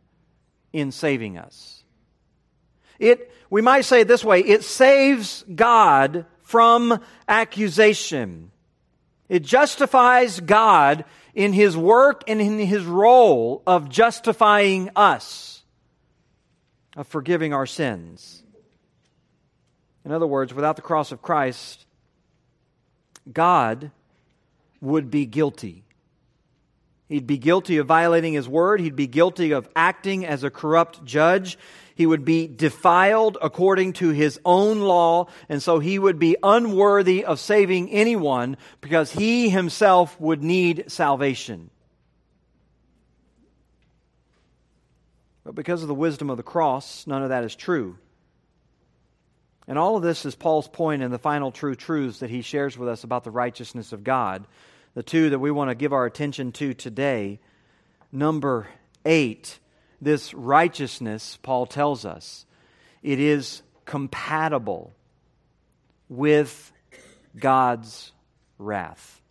in 0.71 0.91
saving 0.91 1.37
us. 1.37 1.83
It, 2.99 3.31
we 3.49 3.61
might 3.61 3.85
say 3.85 4.01
it 4.01 4.07
this 4.07 4.23
way, 4.23 4.41
it 4.41 4.63
saves 4.63 5.43
God 5.53 6.25
from 6.41 6.99
accusation. 7.27 8.51
It 9.29 9.43
justifies 9.43 10.39
God 10.39 11.05
in 11.33 11.53
his 11.53 11.75
work 11.75 12.23
and 12.27 12.41
in 12.41 12.59
his 12.59 12.83
role 12.85 13.63
of 13.65 13.89
justifying 13.89 14.89
us, 14.95 15.63
of 16.95 17.07
forgiving 17.07 17.53
our 17.53 17.65
sins. 17.65 18.43
In 20.03 20.11
other 20.11 20.27
words, 20.27 20.53
without 20.53 20.75
the 20.75 20.83
cross 20.83 21.11
of 21.11 21.21
Christ, 21.21 21.85
God 23.31 23.91
would 24.81 25.09
be 25.09 25.25
guilty. 25.25 25.84
He'd 27.07 27.27
be 27.27 27.37
guilty 27.37 27.77
of 27.77 27.87
violating 27.87 28.33
his 28.33 28.49
word. 28.49 28.79
He'd 28.79 28.95
be 28.95 29.07
guilty 29.07 29.51
of 29.51 29.69
acting 29.75 30.25
as 30.25 30.43
a 30.43 30.49
corrupt 30.49 31.05
judge. 31.05 31.57
He 31.93 32.05
would 32.05 32.25
be 32.25 32.47
defiled 32.47 33.37
according 33.41 33.93
to 33.93 34.09
his 34.09 34.39
own 34.43 34.81
law, 34.81 35.27
and 35.47 35.61
so 35.61 35.79
he 35.79 35.97
would 35.97 36.19
be 36.19 36.35
unworthy 36.43 37.23
of 37.23 37.39
saving 37.39 37.89
anyone 37.91 38.57
because 38.81 39.11
he 39.11 39.49
himself 39.49 40.19
would 40.19 40.43
need 40.43 40.85
salvation. 40.91 41.69
But 45.45 45.55
because 45.55 45.83
of 45.83 45.87
the 45.87 45.93
wisdom 45.93 46.31
of 46.31 46.37
the 46.37 46.43
cross, 46.43 47.05
none 47.05 47.21
of 47.21 47.29
that 47.29 47.43
is 47.43 47.55
true. 47.55 47.97
And 49.67 49.77
all 49.77 49.95
of 49.95 50.03
this 50.03 50.25
is 50.25 50.35
Paul's 50.35 50.67
point 50.67 51.03
in 51.03 51.11
the 51.11 51.19
final 51.19 51.51
true 51.51 51.75
truths 51.75 52.19
that 52.19 52.29
he 52.29 52.41
shares 52.41 52.77
with 52.77 52.89
us 52.89 53.03
about 53.03 53.23
the 53.23 53.31
righteousness 53.31 53.93
of 53.93 54.03
God. 54.03 54.45
The 54.95 55.03
two 55.03 55.29
that 55.29 55.39
we 55.39 55.51
want 55.51 55.69
to 55.69 55.75
give 55.75 55.93
our 55.93 56.05
attention 56.05 56.51
to 56.53 56.73
today. 56.73 57.39
Number 58.11 58.67
eight, 59.05 59.59
this 60.01 60.33
righteousness, 60.33 61.37
Paul 61.43 61.65
tells 61.65 62.05
us, 62.05 62.45
it 63.03 63.19
is 63.19 63.61
compatible 63.85 64.93
with 66.09 66.71
God's 67.37 68.13
wrath. 68.57 69.21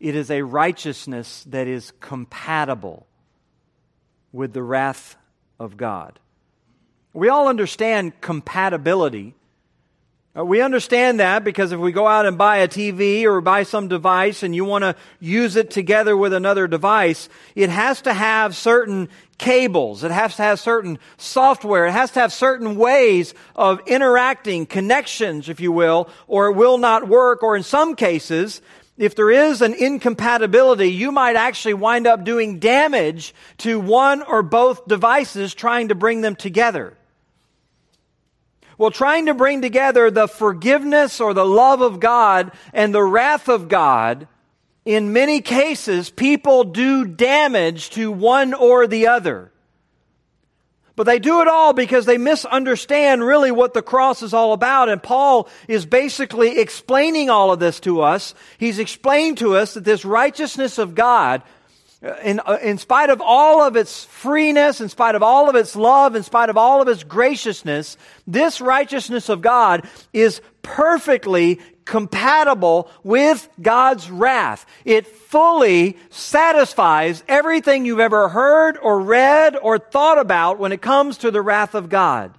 It 0.00 0.16
is 0.16 0.30
a 0.30 0.42
righteousness 0.42 1.44
that 1.48 1.68
is 1.68 1.92
compatible 2.00 3.06
with 4.32 4.52
the 4.52 4.62
wrath 4.62 5.16
of 5.58 5.76
God. 5.76 6.18
We 7.12 7.28
all 7.28 7.48
understand 7.48 8.20
compatibility 8.20 9.34
Uh, 10.36 10.44
we 10.44 10.60
understand 10.60 11.18
that 11.18 11.42
because 11.42 11.72
if 11.72 11.80
we 11.80 11.90
go 11.90 12.06
out 12.06 12.24
and 12.24 12.38
buy 12.38 12.58
a 12.58 12.68
TV 12.68 13.24
or 13.24 13.40
buy 13.40 13.64
some 13.64 13.88
device 13.88 14.44
and 14.44 14.54
you 14.54 14.64
want 14.64 14.82
to 14.82 14.94
use 15.18 15.56
it 15.56 15.70
together 15.72 16.16
with 16.16 16.32
another 16.32 16.68
device, 16.68 17.28
it 17.56 17.68
has 17.68 18.02
to 18.02 18.12
have 18.12 18.54
certain 18.54 19.08
cables. 19.38 20.04
It 20.04 20.12
has 20.12 20.36
to 20.36 20.42
have 20.42 20.60
certain 20.60 21.00
software. 21.16 21.86
It 21.86 21.92
has 21.92 22.12
to 22.12 22.20
have 22.20 22.32
certain 22.32 22.76
ways 22.76 23.34
of 23.56 23.80
interacting, 23.88 24.66
connections, 24.66 25.48
if 25.48 25.58
you 25.58 25.72
will, 25.72 26.08
or 26.28 26.46
it 26.46 26.54
will 26.54 26.78
not 26.78 27.08
work. 27.08 27.42
Or 27.42 27.56
in 27.56 27.64
some 27.64 27.96
cases, 27.96 28.62
if 28.96 29.16
there 29.16 29.32
is 29.32 29.62
an 29.62 29.74
incompatibility, 29.74 30.92
you 30.92 31.10
might 31.10 31.34
actually 31.34 31.74
wind 31.74 32.06
up 32.06 32.22
doing 32.22 32.60
damage 32.60 33.34
to 33.58 33.80
one 33.80 34.22
or 34.22 34.44
both 34.44 34.86
devices 34.86 35.54
trying 35.54 35.88
to 35.88 35.96
bring 35.96 36.20
them 36.20 36.36
together. 36.36 36.96
Well, 38.80 38.90
trying 38.90 39.26
to 39.26 39.34
bring 39.34 39.60
together 39.60 40.10
the 40.10 40.26
forgiveness 40.26 41.20
or 41.20 41.34
the 41.34 41.44
love 41.44 41.82
of 41.82 42.00
God 42.00 42.50
and 42.72 42.94
the 42.94 43.02
wrath 43.02 43.50
of 43.50 43.68
God, 43.68 44.26
in 44.86 45.12
many 45.12 45.42
cases, 45.42 46.08
people 46.08 46.64
do 46.64 47.04
damage 47.04 47.90
to 47.90 48.10
one 48.10 48.54
or 48.54 48.86
the 48.86 49.08
other. 49.08 49.52
But 50.96 51.04
they 51.04 51.18
do 51.18 51.42
it 51.42 51.48
all 51.48 51.74
because 51.74 52.06
they 52.06 52.16
misunderstand 52.16 53.22
really 53.22 53.50
what 53.50 53.74
the 53.74 53.82
cross 53.82 54.22
is 54.22 54.32
all 54.32 54.54
about. 54.54 54.88
And 54.88 55.02
Paul 55.02 55.50
is 55.68 55.84
basically 55.84 56.58
explaining 56.58 57.28
all 57.28 57.52
of 57.52 57.58
this 57.58 57.80
to 57.80 58.00
us. 58.00 58.34
He's 58.56 58.78
explained 58.78 59.36
to 59.38 59.56
us 59.56 59.74
that 59.74 59.84
this 59.84 60.06
righteousness 60.06 60.78
of 60.78 60.94
God 60.94 61.42
in, 62.02 62.40
uh, 62.40 62.58
in 62.62 62.78
spite 62.78 63.10
of 63.10 63.20
all 63.20 63.60
of 63.62 63.76
its 63.76 64.04
freeness, 64.04 64.80
in 64.80 64.88
spite 64.88 65.14
of 65.14 65.22
all 65.22 65.50
of 65.50 65.54
its 65.54 65.76
love, 65.76 66.14
in 66.14 66.22
spite 66.22 66.48
of 66.48 66.56
all 66.56 66.80
of 66.80 66.88
its 66.88 67.04
graciousness, 67.04 67.98
this 68.26 68.60
righteousness 68.60 69.28
of 69.28 69.42
God 69.42 69.86
is 70.12 70.40
perfectly 70.62 71.60
compatible 71.84 72.88
with 73.02 73.48
God's 73.60 74.10
wrath. 74.10 74.64
It 74.84 75.06
fully 75.06 75.98
satisfies 76.08 77.22
everything 77.28 77.84
you've 77.84 78.00
ever 78.00 78.28
heard 78.28 78.78
or 78.80 79.00
read 79.00 79.56
or 79.60 79.78
thought 79.78 80.18
about 80.18 80.58
when 80.58 80.72
it 80.72 80.80
comes 80.80 81.18
to 81.18 81.30
the 81.30 81.42
wrath 81.42 81.74
of 81.74 81.88
God. 81.88 82.32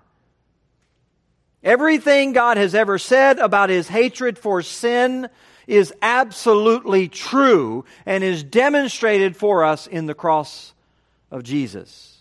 Everything 1.63 2.33
God 2.33 2.57
has 2.57 2.73
ever 2.73 2.97
said 2.97 3.37
about 3.37 3.69
his 3.69 3.87
hatred 3.87 4.39
for 4.39 4.63
sin, 4.63 5.29
is 5.71 5.93
absolutely 6.01 7.07
true 7.07 7.85
and 8.05 8.25
is 8.25 8.43
demonstrated 8.43 9.37
for 9.37 9.63
us 9.63 9.87
in 9.87 10.05
the 10.05 10.13
cross 10.13 10.73
of 11.31 11.43
Jesus. 11.43 12.17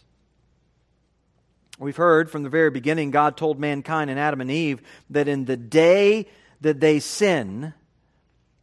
We've 1.77 1.97
heard 1.97 2.31
from 2.31 2.45
the 2.45 2.49
very 2.49 2.71
beginning, 2.71 3.11
God 3.11 3.37
told 3.37 3.59
mankind 3.59 4.09
and 4.09 4.21
Adam 4.21 4.41
and 4.41 4.53
Eve 4.53 4.81
that 5.11 5.27
in 5.27 5.47
the 5.47 5.57
day 5.57 6.29
that 6.61 6.79
they 6.79 7.01
sin, 7.01 7.75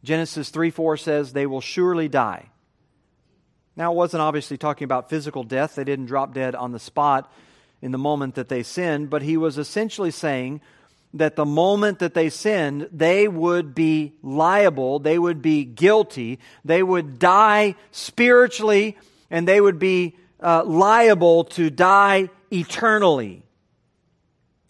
Genesis 0.04 0.48
3 0.48 0.70
4 0.70 0.96
says, 0.96 1.32
they 1.34 1.46
will 1.46 1.60
surely 1.60 2.08
die. 2.08 2.46
Now, 3.76 3.92
it 3.92 3.96
wasn't 3.96 4.22
obviously 4.22 4.56
talking 4.56 4.86
about 4.86 5.10
physical 5.10 5.44
death. 5.44 5.74
They 5.74 5.84
didn't 5.84 6.06
drop 6.06 6.32
dead 6.32 6.54
on 6.54 6.72
the 6.72 6.78
spot 6.78 7.30
in 7.82 7.92
the 7.92 7.98
moment 7.98 8.36
that 8.36 8.48
they 8.48 8.62
sinned, 8.62 9.10
but 9.10 9.20
he 9.20 9.36
was 9.36 9.58
essentially 9.58 10.10
saying 10.10 10.62
that 11.14 11.36
the 11.36 11.44
moment 11.44 12.00
that 12.00 12.14
they 12.14 12.28
sinned, 12.28 12.88
they 12.92 13.28
would 13.28 13.74
be 13.74 14.12
liable, 14.22 14.98
they 14.98 15.18
would 15.18 15.40
be 15.40 15.64
guilty, 15.64 16.38
they 16.64 16.82
would 16.82 17.18
die 17.18 17.74
spiritually, 17.90 18.96
and 19.30 19.48
they 19.48 19.60
would 19.60 19.78
be 19.78 20.16
uh, 20.40 20.62
liable 20.64 21.44
to 21.44 21.70
die 21.70 22.28
eternally. 22.52 23.42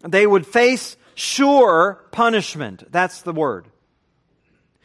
They 0.00 0.26
would 0.26 0.46
face 0.46 0.96
sure 1.14 2.04
punishment. 2.12 2.84
That's 2.90 3.22
the 3.22 3.32
word. 3.32 3.66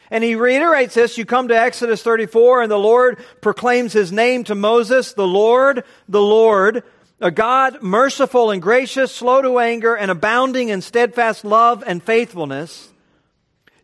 And 0.10 0.24
he 0.24 0.36
reiterates 0.36 0.96
this. 0.96 1.18
You 1.18 1.26
come 1.26 1.48
to 1.48 1.60
Exodus 1.60 2.04
34, 2.04 2.64
and 2.64 2.72
the 2.72 2.78
Lord 2.78 3.24
proclaims 3.42 3.94
his 3.94 4.12
name 4.12 4.44
to 4.46 4.56
Moses, 4.56 5.14
the 5.14 5.28
Lord, 5.28 5.84
the 6.08 6.22
Lord, 6.22 6.84
a 7.24 7.32
God 7.32 7.82
merciful 7.82 8.52
and 8.52 8.62
gracious, 8.62 9.16
slow 9.16 9.42
to 9.42 9.58
anger, 9.58 9.96
and 9.96 10.12
abounding 10.12 10.68
in 10.68 10.82
steadfast 10.82 11.46
love 11.46 11.82
and 11.88 12.04
faithfulness, 12.04 12.90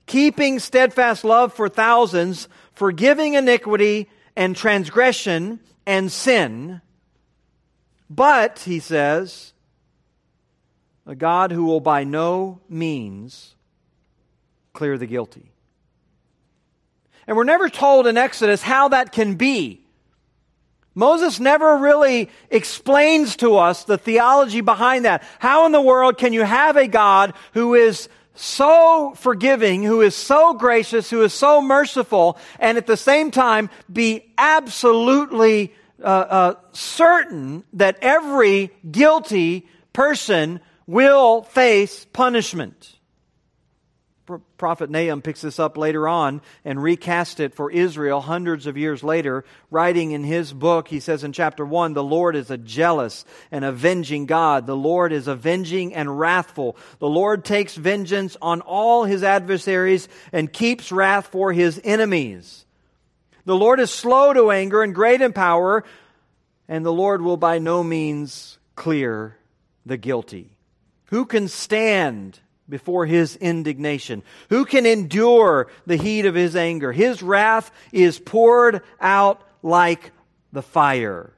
keeping 0.05 0.60
steadfast 0.60 1.24
love 1.24 1.53
for 1.53 1.69
thousands, 1.69 2.50
forgiving 2.74 3.36
iniquity 3.36 4.10
and 4.36 4.58
transgression 4.58 5.62
and 5.86 6.12
sin. 6.12 6.81
But, 8.10 8.60
he 8.60 8.79
says, 8.79 9.53
a 11.05 11.15
God 11.15 11.53
who 11.53 11.63
will 11.63 11.79
by 11.79 12.03
no 12.03 12.60
means 12.67 13.55
clear 14.74 14.98
the 14.98 15.08
guilty. 15.08 15.53
And 17.25 17.38
we're 17.38 17.46
never 17.46 17.69
told 17.69 18.05
in 18.05 18.17
Exodus 18.17 18.62
how 18.62 18.89
that 18.89 19.13
can 19.13 19.36
be. 19.36 19.86
Moses 20.96 21.39
never 21.39 21.77
really 21.77 22.29
explains 22.50 23.36
to 23.38 23.58
us 23.58 23.84
the 23.84 23.98
theology 23.98 24.62
behind 24.62 25.05
that. 25.05 25.24
How 25.39 25.65
in 25.65 25.72
the 25.72 25.81
world 25.81 26.17
can 26.17 26.34
you 26.34 26.43
have 26.43 26.77
a 26.77 26.88
God 26.88 27.34
who 27.53 27.75
is 27.75 28.10
so 28.36 29.13
forgiving, 29.15 29.84
who 29.84 30.01
is 30.01 30.15
so 30.15 30.53
gracious, 30.53 31.10
who 31.10 31.24
is 31.24 31.34
so 31.34 31.62
merciful, 31.62 32.38
and 32.60 32.77
at 32.77 32.88
the 32.88 32.98
same 32.98 33.31
time 33.31 33.69
be 33.91 34.25
absolutely 34.38 35.74
uh, 36.01 36.05
uh, 36.05 36.53
certain 36.72 37.63
that 37.74 37.98
every 38.01 38.72
guilty 38.89 39.67
person 39.93 40.60
will 40.88 41.43
face 41.43 42.05
punishment 42.13 42.99
prophet 44.58 44.90
Nahum 44.90 45.22
picks 45.22 45.42
this 45.42 45.60
up 45.60 45.78
later 45.78 46.08
on 46.08 46.42
and 46.64 46.82
recast 46.82 47.40
it 47.40 47.54
for 47.54 47.72
Israel 47.72 48.22
hundreds 48.22 48.68
of 48.68 48.78
years 48.78 49.04
later, 49.04 49.44
writing 49.72 50.12
in 50.12 50.24
his 50.24 50.54
book, 50.54 50.88
he 50.88 51.00
says 51.00 51.24
in 51.24 51.34
chapter 51.34 51.66
1, 51.66 51.94
the 51.94 52.04
Lord 52.04 52.36
is 52.36 52.52
a 52.52 52.58
jealous 52.58 53.26
and 53.52 53.66
avenging 53.66 54.26
God. 54.26 54.68
The 54.68 54.76
Lord 54.76 55.12
is 55.12 55.28
avenging 55.28 55.94
and 55.94 56.20
wrathful. 56.20 56.78
The 57.00 57.10
Lord 57.10 57.44
takes 57.44 57.76
vengeance 57.76 58.38
on 58.42 58.62
all 58.62 59.04
his 59.04 59.24
adversaries 59.24 60.08
and 60.32 60.52
keeps 60.52 60.92
wrath 60.92 61.28
for 61.28 61.52
his 61.52 61.82
enemies. 61.84 62.66
The 63.46 63.56
Lord 63.56 63.80
is 63.80 63.92
slow 63.92 64.34
to 64.34 64.52
anger 64.52 64.84
and 64.84 64.94
great 64.94 65.22
in 65.22 65.34
power, 65.34 65.84
and 66.68 66.86
the 66.86 66.94
Lord 66.94 67.22
will 67.22 67.38
by 67.38 67.58
no 67.58 67.84
means 67.84 68.60
clear 68.76 69.38
the 69.86 69.98
guilty. 69.98 70.52
Who 71.06 71.26
can 71.26 71.48
stand 71.48 72.40
before 72.70 73.06
his 73.06 73.36
indignation? 73.36 74.24
Who 74.50 74.66
can 74.66 74.86
endure 74.86 75.68
the 75.86 75.96
heat 75.96 76.26
of 76.26 76.36
his 76.36 76.56
anger? 76.56 76.92
His 76.92 77.22
wrath 77.24 77.72
is 77.92 78.20
poured 78.20 78.82
out 79.02 79.42
like 79.64 80.12
the 80.54 80.62
fire. 80.62 81.34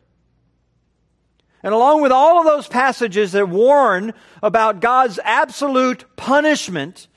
And 1.64 1.74
along 1.74 2.02
with 2.02 2.12
all 2.12 2.40
of 2.40 2.46
those 2.46 2.68
passages 2.68 3.34
that 3.34 3.48
warn 3.48 4.14
about 4.42 4.82
God's 4.82 5.20
absolute 5.24 6.06
punishment 6.16 7.08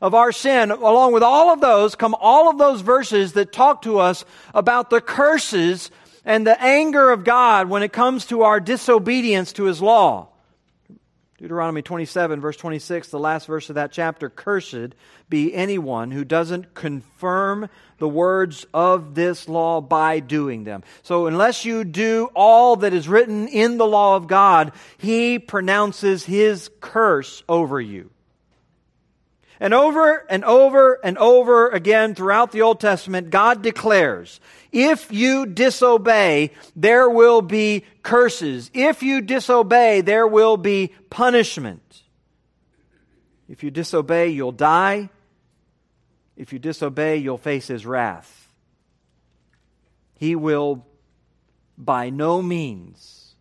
of 0.00 0.14
our 0.14 0.32
sin, 0.32 0.70
along 0.70 1.14
with 1.14 1.22
all 1.22 1.50
of 1.50 1.60
those 1.60 1.94
come 1.94 2.14
all 2.20 2.50
of 2.50 2.58
those 2.58 2.82
verses 2.82 3.32
that 3.32 3.52
talk 3.52 3.82
to 3.82 3.98
us 3.98 4.24
about 4.52 4.90
the 4.90 5.00
curses 5.00 5.90
and 6.26 6.46
the 6.46 6.60
anger 6.62 7.10
of 7.10 7.24
God 7.24 7.68
when 7.68 7.82
it 7.82 7.92
comes 7.92 8.26
to 8.26 8.42
our 8.42 8.60
disobedience 8.60 9.54
to 9.54 9.64
his 9.64 9.80
law. 9.80 10.28
Deuteronomy 11.38 11.82
27, 11.82 12.40
verse 12.40 12.56
26, 12.56 13.08
the 13.08 13.18
last 13.18 13.46
verse 13.46 13.68
of 13.68 13.74
that 13.74 13.90
chapter 13.90 14.30
Cursed 14.30 14.94
be 15.28 15.52
anyone 15.52 16.12
who 16.12 16.24
doesn't 16.24 16.74
confirm 16.74 17.68
the 17.98 18.08
words 18.08 18.64
of 18.72 19.16
this 19.16 19.48
law 19.48 19.80
by 19.80 20.20
doing 20.20 20.62
them. 20.62 20.84
So, 21.02 21.26
unless 21.26 21.64
you 21.64 21.82
do 21.82 22.30
all 22.34 22.76
that 22.76 22.94
is 22.94 23.08
written 23.08 23.48
in 23.48 23.78
the 23.78 23.86
law 23.86 24.14
of 24.14 24.28
God, 24.28 24.72
he 24.96 25.40
pronounces 25.40 26.24
his 26.24 26.70
curse 26.80 27.42
over 27.48 27.80
you. 27.80 28.10
And 29.58 29.72
over 29.72 30.26
and 30.28 30.44
over 30.44 31.00
and 31.02 31.16
over 31.18 31.68
again 31.68 32.14
throughout 32.14 32.52
the 32.52 32.62
Old 32.62 32.80
Testament, 32.80 33.30
God 33.30 33.62
declares, 33.62 34.40
if 34.74 35.12
you 35.12 35.46
disobey, 35.46 36.50
there 36.74 37.08
will 37.08 37.40
be 37.40 37.84
curses. 38.02 38.70
If 38.74 39.02
you 39.02 39.22
disobey, 39.22 40.00
there 40.00 40.26
will 40.26 40.56
be 40.56 40.92
punishment. 41.08 42.02
If 43.48 43.62
you 43.62 43.70
disobey, 43.70 44.30
you'll 44.30 44.52
die. 44.52 45.10
If 46.36 46.52
you 46.52 46.58
disobey, 46.58 47.18
you'll 47.18 47.38
face 47.38 47.68
his 47.68 47.86
wrath. 47.86 48.48
He 50.18 50.34
will 50.34 50.84
by 51.78 52.10
no 52.10 52.42
means 52.42 53.34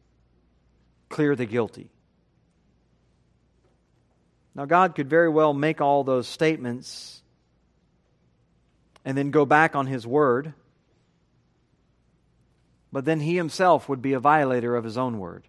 clear 1.10 1.36
the 1.36 1.46
guilty. 1.46 1.90
Now, 4.56 4.66
God 4.66 4.96
could 4.96 5.10
very 5.10 5.30
well 5.30 5.54
make 5.54 5.82
all 5.82 6.04
those 6.04 6.28
statements 6.28 7.24
and 9.04 9.18
then 9.18 9.32
go 9.32 9.46
back 9.46 9.75
on 9.75 9.88
His 9.88 10.06
word, 10.06 10.54
but 12.94 13.04
then 13.04 13.20
He 13.20 13.36
Himself 13.36 13.90
would 13.90 14.02
be 14.02 14.14
a 14.14 14.20
violator 14.20 14.76
of 14.76 14.86
His 14.86 14.98
own 14.98 15.18
word. 15.18 15.46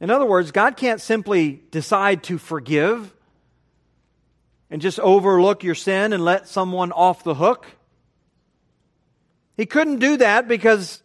In 0.00 0.10
other 0.10 0.26
words, 0.26 0.52
God 0.52 0.76
can't 0.76 1.00
simply 1.00 1.62
decide 1.70 2.24
to 2.24 2.36
forgive 2.36 3.12
and 4.70 4.82
just 4.82 5.00
overlook 5.00 5.64
your 5.64 5.74
sin 5.74 6.12
and 6.12 6.24
let 6.24 6.48
someone 6.48 6.92
off 6.92 7.24
the 7.24 7.34
hook. 7.34 7.66
He 9.56 9.66
couldn't 9.66 9.98
do 9.98 10.16
that 10.16 10.48
because 10.48 11.02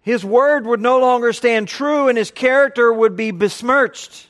his 0.00 0.24
word 0.24 0.66
would 0.66 0.80
no 0.80 0.98
longer 0.98 1.32
stand 1.32 1.68
true 1.68 2.08
and 2.08 2.18
his 2.18 2.30
character 2.30 2.92
would 2.92 3.16
be 3.16 3.30
besmirched. 3.30 4.26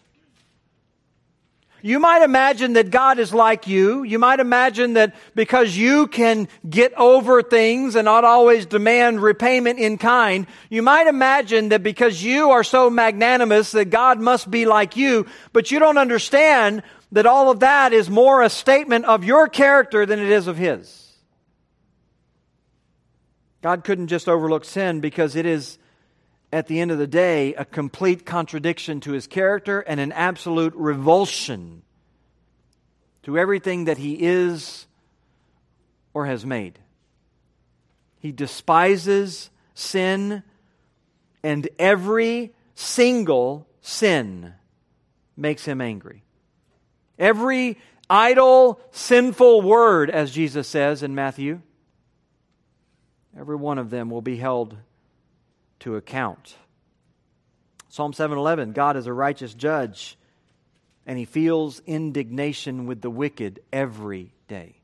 You 1.83 1.99
might 1.99 2.23
imagine 2.23 2.75
that 2.75 2.91
God 2.91 3.19
is 3.19 3.33
like 3.33 3.67
you. 3.67 4.03
You 4.03 4.19
might 4.19 4.41
imagine 4.41 4.95
that 4.95 5.15
because 5.35 5.77
you 5.77 6.07
can 6.07 6.49
get 6.69 6.93
over 6.95 7.43
things 7.43 7.97
and 7.97 8.05
not 8.05 8.25
always 8.25 8.67
demand 8.67 9.23
repayment 9.23 9.79
in 9.79 9.99
kind, 9.99 10.47
you 10.69 10.83
might 10.83 11.07
imagine 11.07 11.71
that 11.71 11.83
because 11.83 12.23
you 12.23 12.51
are 12.51 12.65
so 12.65 12.91
magnanimous 12.91 13.73
that 13.73 13.87
God 13.87 14.21
must 14.21 14.51
be 14.51 14.67
like 14.67 14.97
you, 14.97 15.27
but 15.53 15.71
you 15.71 15.79
don't 15.79 15.99
understand 15.99 16.83
that 17.13 17.27
all 17.27 17.51
of 17.51 17.61
that 17.61 17.93
is 17.93 18.09
more 18.09 18.43
a 18.43 18.51
statement 18.51 19.05
of 19.05 19.25
your 19.25 19.49
character 19.49 20.07
than 20.07 20.19
it 20.19 20.31
is 20.31 20.47
of 20.47 20.57
His. 20.57 21.01
God 23.63 23.85
couldn't 23.85 24.09
just 24.09 24.29
overlook 24.29 24.65
sin 24.65 25.01
because 25.01 25.37
it 25.37 25.45
is, 25.45 25.79
at 26.53 26.67
the 26.67 26.81
end 26.81 26.91
of 26.91 26.99
the 26.99 27.07
day, 27.07 27.55
a 27.55 27.65
complete 27.65 28.27
contradiction 28.27 29.01
to 29.01 29.13
his 29.13 29.27
character 29.27 29.81
and 29.81 30.01
an 30.01 30.13
absolute 30.13 30.75
revulsion 30.75 31.83
to 33.23 33.39
everything 33.39 33.85
that 33.85 33.99
he 33.99 34.15
is 34.15 34.87
or 36.13 36.27
has 36.27 36.45
made. 36.45 36.79
He 38.19 38.33
despises 38.33 39.51
sin, 39.75 40.43
and 41.43 41.69
every 41.79 42.53
single 42.75 43.67
sin 43.81 44.53
makes 45.37 45.65
him 45.65 45.81
angry. 45.81 46.25
Every 47.19 47.79
idle, 48.09 48.81
sinful 48.91 49.63
word, 49.63 50.11
as 50.11 50.31
Jesus 50.31 50.67
says 50.67 51.03
in 51.03 51.15
Matthew, 51.15 51.61
Every 53.39 53.57
one 53.57 53.79
of 53.79 53.91
them 53.91 54.11
will 54.11 54.23
be 54.23 54.37
held 54.37 54.77
to 55.81 55.97
account. 55.97 56.57
Psalm 57.89 58.13
7:11 58.13 58.73
God 58.73 58.97
is 58.97 59.07
a 59.07 59.13
righteous 59.13 59.53
judge 59.53 60.17
and 61.07 61.19
he 61.19 61.25
feels 61.25 61.81
indignation 61.87 62.87
with 62.87 63.01
the 63.01 63.11
wicked 63.11 63.61
every 63.73 64.33
day. 64.47 64.77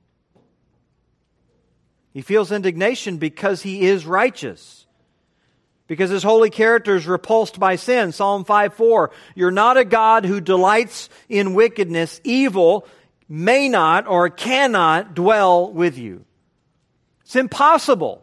He 2.13 2.23
feels 2.23 2.51
indignation 2.51 3.19
because 3.19 3.63
he 3.63 3.83
is 3.83 4.07
righteous. 4.07 4.87
Because 5.87 6.11
his 6.11 6.23
holy 6.25 6.51
character 6.51 6.97
is 6.97 7.07
repulsed 7.07 7.61
by 7.61 7.77
sin. 7.77 8.11
Psalm 8.11 8.45
5 8.45 8.75
4. 8.75 9.11
You're 9.37 9.51
not 9.53 9.77
a 9.77 9.85
God 9.85 10.25
who 10.25 10.41
delights 10.41 11.09
in 11.29 11.55
wickedness. 11.55 12.21
Evil 12.25 12.89
may 13.29 13.69
not 13.69 14.09
or 14.09 14.31
cannot 14.31 15.15
dwell 15.15 15.71
with 15.71 15.99
you. 15.99 16.25
It's 17.21 17.37
impossible. 17.37 18.23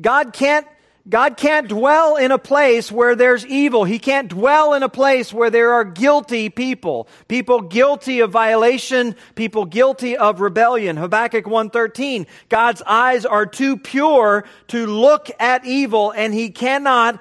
God 0.00 0.32
can't 0.32 0.66
God 1.08 1.36
can't 1.36 1.68
dwell 1.68 2.16
in 2.16 2.32
a 2.32 2.38
place 2.38 2.90
where 2.90 3.14
there's 3.14 3.46
evil. 3.46 3.84
He 3.84 4.00
can't 4.00 4.28
dwell 4.28 4.74
in 4.74 4.82
a 4.82 4.88
place 4.88 5.32
where 5.32 5.50
there 5.50 5.72
are 5.74 5.84
guilty 5.84 6.48
people. 6.48 7.06
People 7.28 7.60
guilty 7.60 8.20
of 8.20 8.32
violation, 8.32 9.14
people 9.36 9.66
guilty 9.66 10.16
of 10.16 10.40
rebellion. 10.40 10.96
Habakkuk 10.96 11.46
1:13. 11.46 12.26
God's 12.48 12.82
eyes 12.82 13.24
are 13.24 13.46
too 13.46 13.76
pure 13.76 14.44
to 14.68 14.86
look 14.86 15.30
at 15.38 15.64
evil 15.64 16.10
and 16.10 16.34
he 16.34 16.50
cannot 16.50 17.20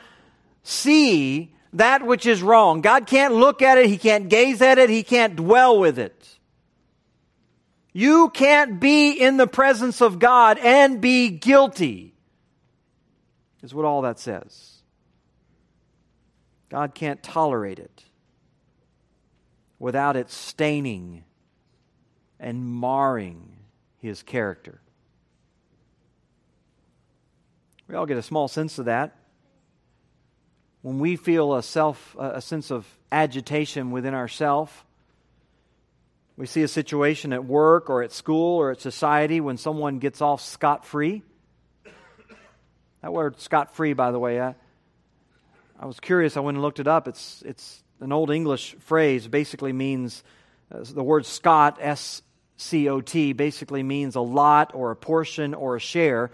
see 0.63 1.54
that 1.74 2.04
which 2.04 2.26
is 2.26 2.41
wrong. 2.41 2.82
God 2.82 3.06
can't 3.06 3.36
look 3.36 3.62
at 3.62 3.78
it, 3.78 3.86
he 3.86 3.98
can't 3.98 4.30
gaze 4.30 4.63
at 4.63 4.80
it, 4.80 4.89
he 4.89 5.04
can't 5.04 5.36
dwell 5.36 5.78
with 5.78 6.00
it. 6.00 6.39
You 7.93 8.30
can't 8.30 8.80
be 8.80 9.12
in 9.12 9.38
the 9.38 9.48
presence 9.48 10.02
of 10.02 10.17
God 10.17 10.58
and 10.58 11.00
be 11.00 11.30
guilty 11.30 12.14
is 13.65 13.73
what 13.73 13.84
all 13.84 14.04
that 14.04 14.19
says. 14.19 14.75
God 16.69 16.93
can't 16.93 17.21
tolerate 17.23 17.80
it 17.80 18.04
without 19.80 20.15
it 20.15 20.30
staining 20.30 21.23
and 22.39 22.63
marring 22.63 23.58
his 23.97 24.21
character. 24.21 24.80
We 27.88 27.95
all 27.95 28.06
get 28.06 28.17
a 28.17 28.23
small 28.23 28.47
sense 28.47 28.78
of 28.78 28.86
that. 28.86 29.15
When 30.84 30.99
we 30.99 31.15
feel 31.15 31.56
a 31.56 31.63
self 31.63 32.15
a 32.19 32.41
sense 32.41 32.71
of 32.71 32.86
agitation 33.12 33.89
within 33.89 34.13
ourselves, 34.13 34.71
we 36.38 36.45
see 36.45 36.62
a 36.62 36.67
situation 36.67 37.34
at 37.34 37.45
work 37.45 37.89
or 37.89 38.04
at 38.04 38.12
school 38.12 38.58
or 38.58 38.71
at 38.71 38.80
society 38.80 39.41
when 39.41 39.58
someone 39.58 39.97
gets 39.97 40.21
off 40.21 40.41
scot 40.41 40.86
free 40.86 41.23
that 43.06 43.13
word 43.13 43.39
scot 43.39 43.76
free, 43.76 43.94
by 43.94 44.10
the 44.10 44.18
way, 44.18 44.41
I, 44.41 44.56
I 45.80 45.86
was 45.86 46.00
curious. 46.00 46.38
I 46.38 46.39
went 46.39 46.56
and 46.56 46.63
looked 46.63 46.80
it 46.80 46.88
up. 46.88 47.08
It's, 47.08 47.44
it's 47.46 47.84
an 48.00 48.12
old 48.12 48.32
English 48.32 48.76
phrase, 48.80 49.28
basically 49.28 49.74
means 49.74 50.24
uh, 50.72 50.80
the 50.84 51.04
word 51.04 51.28
Scot, 51.28 51.78
S 51.80 52.24
C 52.58 52.89
O 52.89 53.02
T, 53.02 53.34
basically 53.34 53.84
means 53.84 54.15
a 54.15 54.22
lot 54.22 54.72
or 54.74 54.89
a 54.89 54.96
portion 54.96 55.54
or 55.54 55.76
a 55.76 55.80
share. 55.80 56.32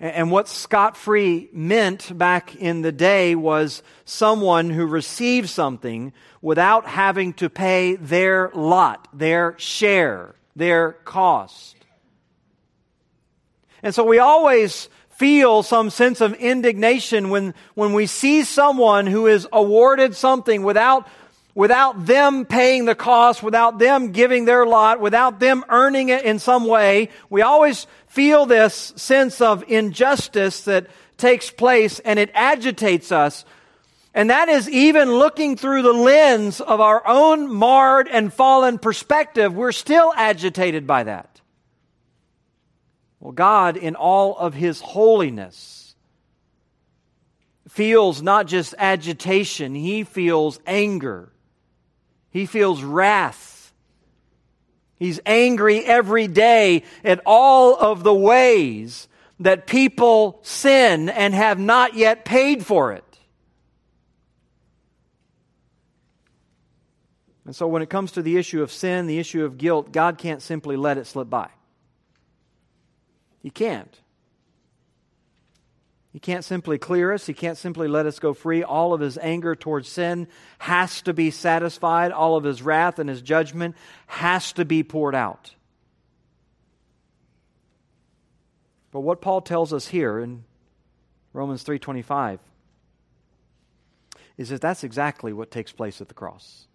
And 0.00 0.30
what 0.30 0.48
scot 0.48 0.96
free 0.96 1.50
meant 1.52 2.16
back 2.16 2.56
in 2.56 2.80
the 2.80 2.90
day 2.90 3.34
was 3.34 3.82
someone 4.06 4.70
who 4.70 4.86
received 4.86 5.50
something 5.50 6.14
without 6.40 6.86
having 6.86 7.34
to 7.34 7.50
pay 7.50 7.96
their 7.96 8.50
lot, 8.54 9.06
their 9.12 9.54
share, 9.58 10.34
their 10.56 10.92
cost. 11.04 11.76
And 13.82 13.94
so 13.94 14.02
we 14.02 14.18
always 14.18 14.88
feel 15.16 15.62
some 15.62 15.90
sense 15.90 16.20
of 16.20 16.34
indignation 16.34 17.30
when, 17.30 17.54
when 17.74 17.92
we 17.92 18.06
see 18.06 18.42
someone 18.42 19.06
who 19.06 19.26
is 19.26 19.46
awarded 19.52 20.16
something 20.16 20.62
without, 20.62 21.08
without 21.54 22.06
them 22.06 22.44
paying 22.44 22.84
the 22.84 22.94
cost, 22.94 23.42
without 23.42 23.78
them 23.78 24.12
giving 24.12 24.44
their 24.44 24.66
lot, 24.66 25.00
without 25.00 25.38
them 25.38 25.64
earning 25.68 26.08
it 26.08 26.24
in 26.24 26.38
some 26.38 26.66
way. 26.66 27.10
We 27.30 27.42
always 27.42 27.86
feel 28.08 28.46
this 28.46 28.92
sense 28.96 29.40
of 29.40 29.64
injustice 29.68 30.62
that 30.62 30.88
takes 31.16 31.50
place 31.50 32.00
and 32.00 32.18
it 32.18 32.30
agitates 32.34 33.12
us. 33.12 33.44
And 34.14 34.30
that 34.30 34.48
is 34.48 34.68
even 34.68 35.12
looking 35.12 35.56
through 35.56 35.82
the 35.82 35.92
lens 35.92 36.60
of 36.60 36.80
our 36.80 37.02
own 37.06 37.52
marred 37.52 38.08
and 38.08 38.32
fallen 38.32 38.78
perspective. 38.78 39.54
We're 39.54 39.72
still 39.72 40.12
agitated 40.16 40.86
by 40.86 41.04
that. 41.04 41.33
Well, 43.24 43.32
God, 43.32 43.78
in 43.78 43.96
all 43.96 44.36
of 44.36 44.52
His 44.52 44.82
holiness, 44.82 45.94
feels 47.68 48.20
not 48.20 48.46
just 48.46 48.74
agitation, 48.76 49.74
He 49.74 50.04
feels 50.04 50.60
anger. 50.66 51.32
He 52.30 52.44
feels 52.44 52.82
wrath. 52.82 53.72
He's 54.98 55.20
angry 55.24 55.82
every 55.86 56.28
day 56.28 56.82
at 57.02 57.22
all 57.24 57.74
of 57.74 58.02
the 58.02 58.12
ways 58.12 59.08
that 59.40 59.66
people 59.66 60.40
sin 60.42 61.08
and 61.08 61.32
have 61.32 61.58
not 61.58 61.94
yet 61.94 62.26
paid 62.26 62.66
for 62.66 62.92
it. 62.92 63.18
And 67.46 67.56
so, 67.56 67.66
when 67.68 67.80
it 67.80 67.88
comes 67.88 68.12
to 68.12 68.22
the 68.22 68.36
issue 68.36 68.62
of 68.62 68.70
sin, 68.70 69.06
the 69.06 69.18
issue 69.18 69.46
of 69.46 69.56
guilt, 69.56 69.92
God 69.92 70.18
can't 70.18 70.42
simply 70.42 70.76
let 70.76 70.98
it 70.98 71.06
slip 71.06 71.30
by. 71.30 71.48
He 73.44 73.50
can't. 73.50 74.00
He 76.14 76.18
can't 76.18 76.46
simply 76.46 76.78
clear 76.78 77.12
us. 77.12 77.26
He 77.26 77.34
can't 77.34 77.58
simply 77.58 77.88
let 77.88 78.06
us 78.06 78.18
go 78.18 78.32
free. 78.32 78.62
All 78.62 78.94
of 78.94 79.02
his 79.02 79.18
anger 79.18 79.54
towards 79.54 79.86
sin 79.86 80.28
has 80.60 81.02
to 81.02 81.12
be 81.12 81.30
satisfied. 81.30 82.10
All 82.10 82.36
of 82.36 82.44
his 82.44 82.62
wrath 82.62 82.98
and 82.98 83.06
his 83.06 83.20
judgment 83.20 83.76
has 84.06 84.54
to 84.54 84.64
be 84.64 84.82
poured 84.82 85.14
out. 85.14 85.54
But 88.90 89.00
what 89.00 89.20
Paul 89.20 89.42
tells 89.42 89.74
us 89.74 89.88
here 89.88 90.18
in 90.18 90.44
Romans 91.34 91.64
3:25 91.64 92.40
is 94.38 94.48
that 94.48 94.62
that's 94.62 94.84
exactly 94.84 95.34
what 95.34 95.50
takes 95.50 95.70
place 95.70 96.00
at 96.00 96.08
the 96.08 96.14
cross. 96.14 96.66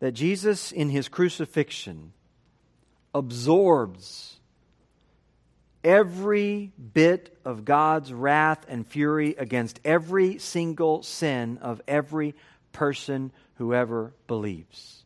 That 0.00 0.12
Jesus 0.12 0.70
in 0.70 0.90
his 0.90 1.08
crucifixion 1.08 2.12
absorbs 3.14 4.33
every 5.84 6.72
bit 6.94 7.36
of 7.44 7.64
God's 7.64 8.12
wrath 8.12 8.64
and 8.68 8.86
fury 8.86 9.36
against 9.38 9.78
every 9.84 10.38
single 10.38 11.02
sin 11.02 11.58
of 11.58 11.80
every 11.86 12.34
person 12.72 13.30
who 13.56 13.74
ever 13.74 14.12
believes. 14.26 15.04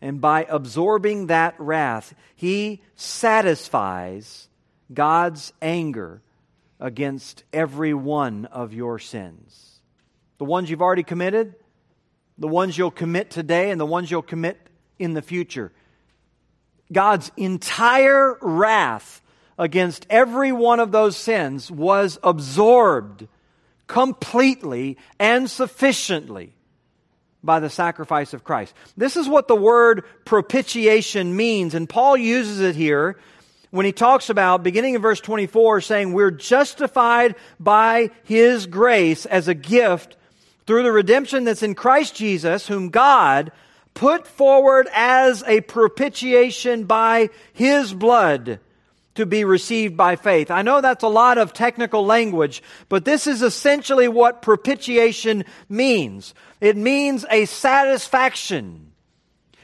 And 0.00 0.20
by 0.20 0.44
absorbing 0.48 1.26
that 1.26 1.54
wrath, 1.58 2.14
he 2.34 2.82
satisfies 2.96 4.48
God's 4.92 5.52
anger 5.60 6.22
against 6.80 7.44
every 7.52 7.92
one 7.94 8.46
of 8.46 8.72
your 8.72 8.98
sins. 8.98 9.80
The 10.38 10.44
ones 10.44 10.70
you've 10.70 10.82
already 10.82 11.02
committed, 11.02 11.56
the 12.38 12.48
ones 12.48 12.78
you'll 12.78 12.92
commit 12.92 13.30
today, 13.30 13.70
and 13.70 13.80
the 13.80 13.86
ones 13.86 14.10
you'll 14.10 14.22
commit 14.22 14.58
in 14.98 15.14
the 15.14 15.22
future. 15.22 15.72
God's 16.92 17.30
entire 17.36 18.38
wrath 18.40 19.22
against 19.58 20.06
every 20.08 20.52
one 20.52 20.80
of 20.80 20.92
those 20.92 21.16
sins 21.16 21.70
was 21.70 22.18
absorbed 22.22 23.26
completely 23.86 24.96
and 25.18 25.50
sufficiently 25.50 26.52
by 27.42 27.60
the 27.60 27.70
sacrifice 27.70 28.34
of 28.34 28.44
Christ. 28.44 28.74
This 28.96 29.16
is 29.16 29.28
what 29.28 29.48
the 29.48 29.56
word 29.56 30.04
propitiation 30.24 31.36
means, 31.36 31.74
and 31.74 31.88
Paul 31.88 32.16
uses 32.16 32.60
it 32.60 32.76
here 32.76 33.18
when 33.70 33.86
he 33.86 33.92
talks 33.92 34.30
about, 34.30 34.62
beginning 34.62 34.94
in 34.94 35.02
verse 35.02 35.20
24, 35.20 35.82
saying, 35.82 36.12
We're 36.12 36.30
justified 36.30 37.34
by 37.60 38.10
his 38.24 38.66
grace 38.66 39.26
as 39.26 39.46
a 39.48 39.54
gift 39.54 40.16
through 40.66 40.82
the 40.82 40.92
redemption 40.92 41.44
that's 41.44 41.62
in 41.62 41.74
Christ 41.74 42.14
Jesus, 42.14 42.66
whom 42.66 42.88
God 42.88 43.52
put 43.98 44.28
forward 44.28 44.88
as 44.94 45.42
a 45.48 45.60
propitiation 45.60 46.84
by 46.84 47.30
his 47.52 47.92
blood 47.92 48.60
to 49.16 49.26
be 49.26 49.42
received 49.42 49.96
by 49.96 50.14
faith. 50.14 50.52
I 50.52 50.62
know 50.62 50.80
that's 50.80 51.02
a 51.02 51.08
lot 51.08 51.36
of 51.36 51.52
technical 51.52 52.06
language, 52.06 52.62
but 52.88 53.04
this 53.04 53.26
is 53.26 53.42
essentially 53.42 54.06
what 54.06 54.40
propitiation 54.40 55.44
means. 55.68 56.32
It 56.60 56.76
means 56.76 57.26
a 57.28 57.46
satisfaction. 57.46 58.92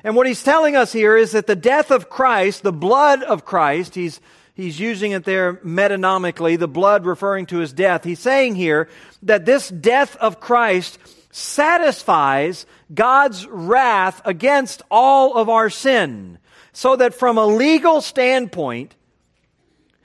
And 0.02 0.16
what 0.16 0.26
he's 0.26 0.42
telling 0.42 0.74
us 0.74 0.92
here 0.92 1.16
is 1.16 1.30
that 1.30 1.46
the 1.46 1.54
death 1.54 1.92
of 1.92 2.10
Christ, 2.10 2.64
the 2.64 2.72
blood 2.72 3.22
of 3.22 3.44
Christ, 3.44 3.94
he's, 3.94 4.20
he's 4.54 4.80
using 4.80 5.12
it 5.12 5.22
there 5.22 5.54
metonymically, 5.58 6.58
the 6.58 6.66
blood 6.66 7.06
referring 7.06 7.46
to 7.46 7.58
his 7.58 7.72
death. 7.72 8.02
He's 8.02 8.18
saying 8.18 8.56
here 8.56 8.88
that 9.22 9.46
this 9.46 9.68
death 9.68 10.16
of 10.16 10.40
Christ 10.40 10.98
satisfies 11.34 12.64
God's 12.94 13.44
wrath 13.48 14.22
against 14.24 14.82
all 14.88 15.34
of 15.34 15.48
our 15.48 15.68
sin. 15.68 16.38
So 16.72 16.94
that 16.94 17.12
from 17.12 17.38
a 17.38 17.46
legal 17.46 18.00
standpoint, 18.00 18.94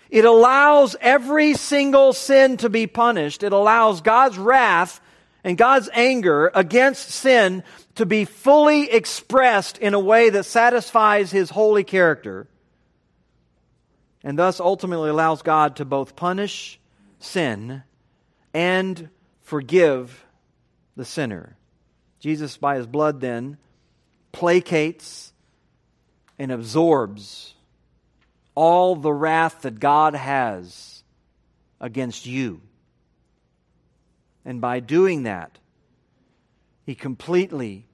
it 0.10 0.26
allows 0.26 0.96
every 1.00 1.54
single 1.54 2.14
sin 2.14 2.58
to 2.58 2.70
be 2.70 2.88
punished. 2.88 3.44
It 3.44 3.54
allows 3.54 4.02
God's 4.02 4.40
wrath 4.40 5.02
and 5.44 5.56
God's 5.56 5.88
anger 5.94 6.52
against 6.56 7.12
sin 7.12 7.64
to 7.94 8.08
be 8.08 8.26
fully 8.26 8.90
expressed 8.92 9.78
in 9.78 9.94
a 9.94 10.00
way 10.00 10.32
that 10.32 10.46
satisfies 10.46 11.30
His 11.30 11.52
holy 11.52 11.84
character. 11.84 12.48
And 14.24 14.38
thus 14.38 14.60
ultimately 14.60 15.12
allows 15.12 15.44
God 15.44 15.76
to 15.76 15.86
both 15.86 16.16
punish 16.16 16.80
sin 17.20 17.84
and 18.52 19.10
forgive 19.44 20.26
the 21.00 21.06
sinner. 21.06 21.56
Jesus, 22.20 22.58
by 22.58 22.76
his 22.76 22.86
blood, 22.86 23.22
then, 23.22 23.58
placates 24.34 25.32
and 26.38 26.52
absorbs 26.52 27.56
all 28.54 28.98
the 28.98 29.14
wrath 29.14 29.62
that 29.62 29.80
God 29.80 30.14
has 30.14 31.02
against 31.80 32.26
you. 32.26 32.60
And 34.44 34.60
by 34.60 34.82
doing 34.82 35.24
that, 35.24 35.58
He 36.86 36.96
completely 36.96 37.86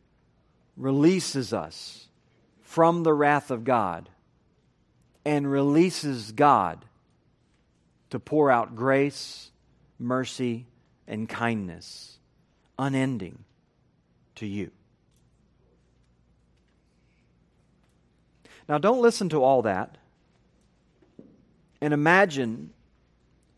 releases 0.76 1.54
us 1.54 2.08
from 2.64 3.04
the 3.04 3.14
wrath 3.14 3.52
of 3.52 3.64
God 3.64 4.10
and 5.24 5.52
releases 5.52 6.32
God 6.32 6.84
to 8.10 8.20
pour 8.20 8.50
out 8.50 8.76
grace, 8.76 9.52
mercy, 10.00 10.66
and 11.08 11.30
kindness, 11.30 12.15
unending 12.78 13.44
to 14.36 14.46
you. 14.46 14.72
Now, 18.68 18.78
don't 18.78 19.02
listen 19.02 19.30
to 19.30 19.44
all 19.44 19.62
that 19.64 19.98
and 21.82 21.94
imagine 21.94 22.72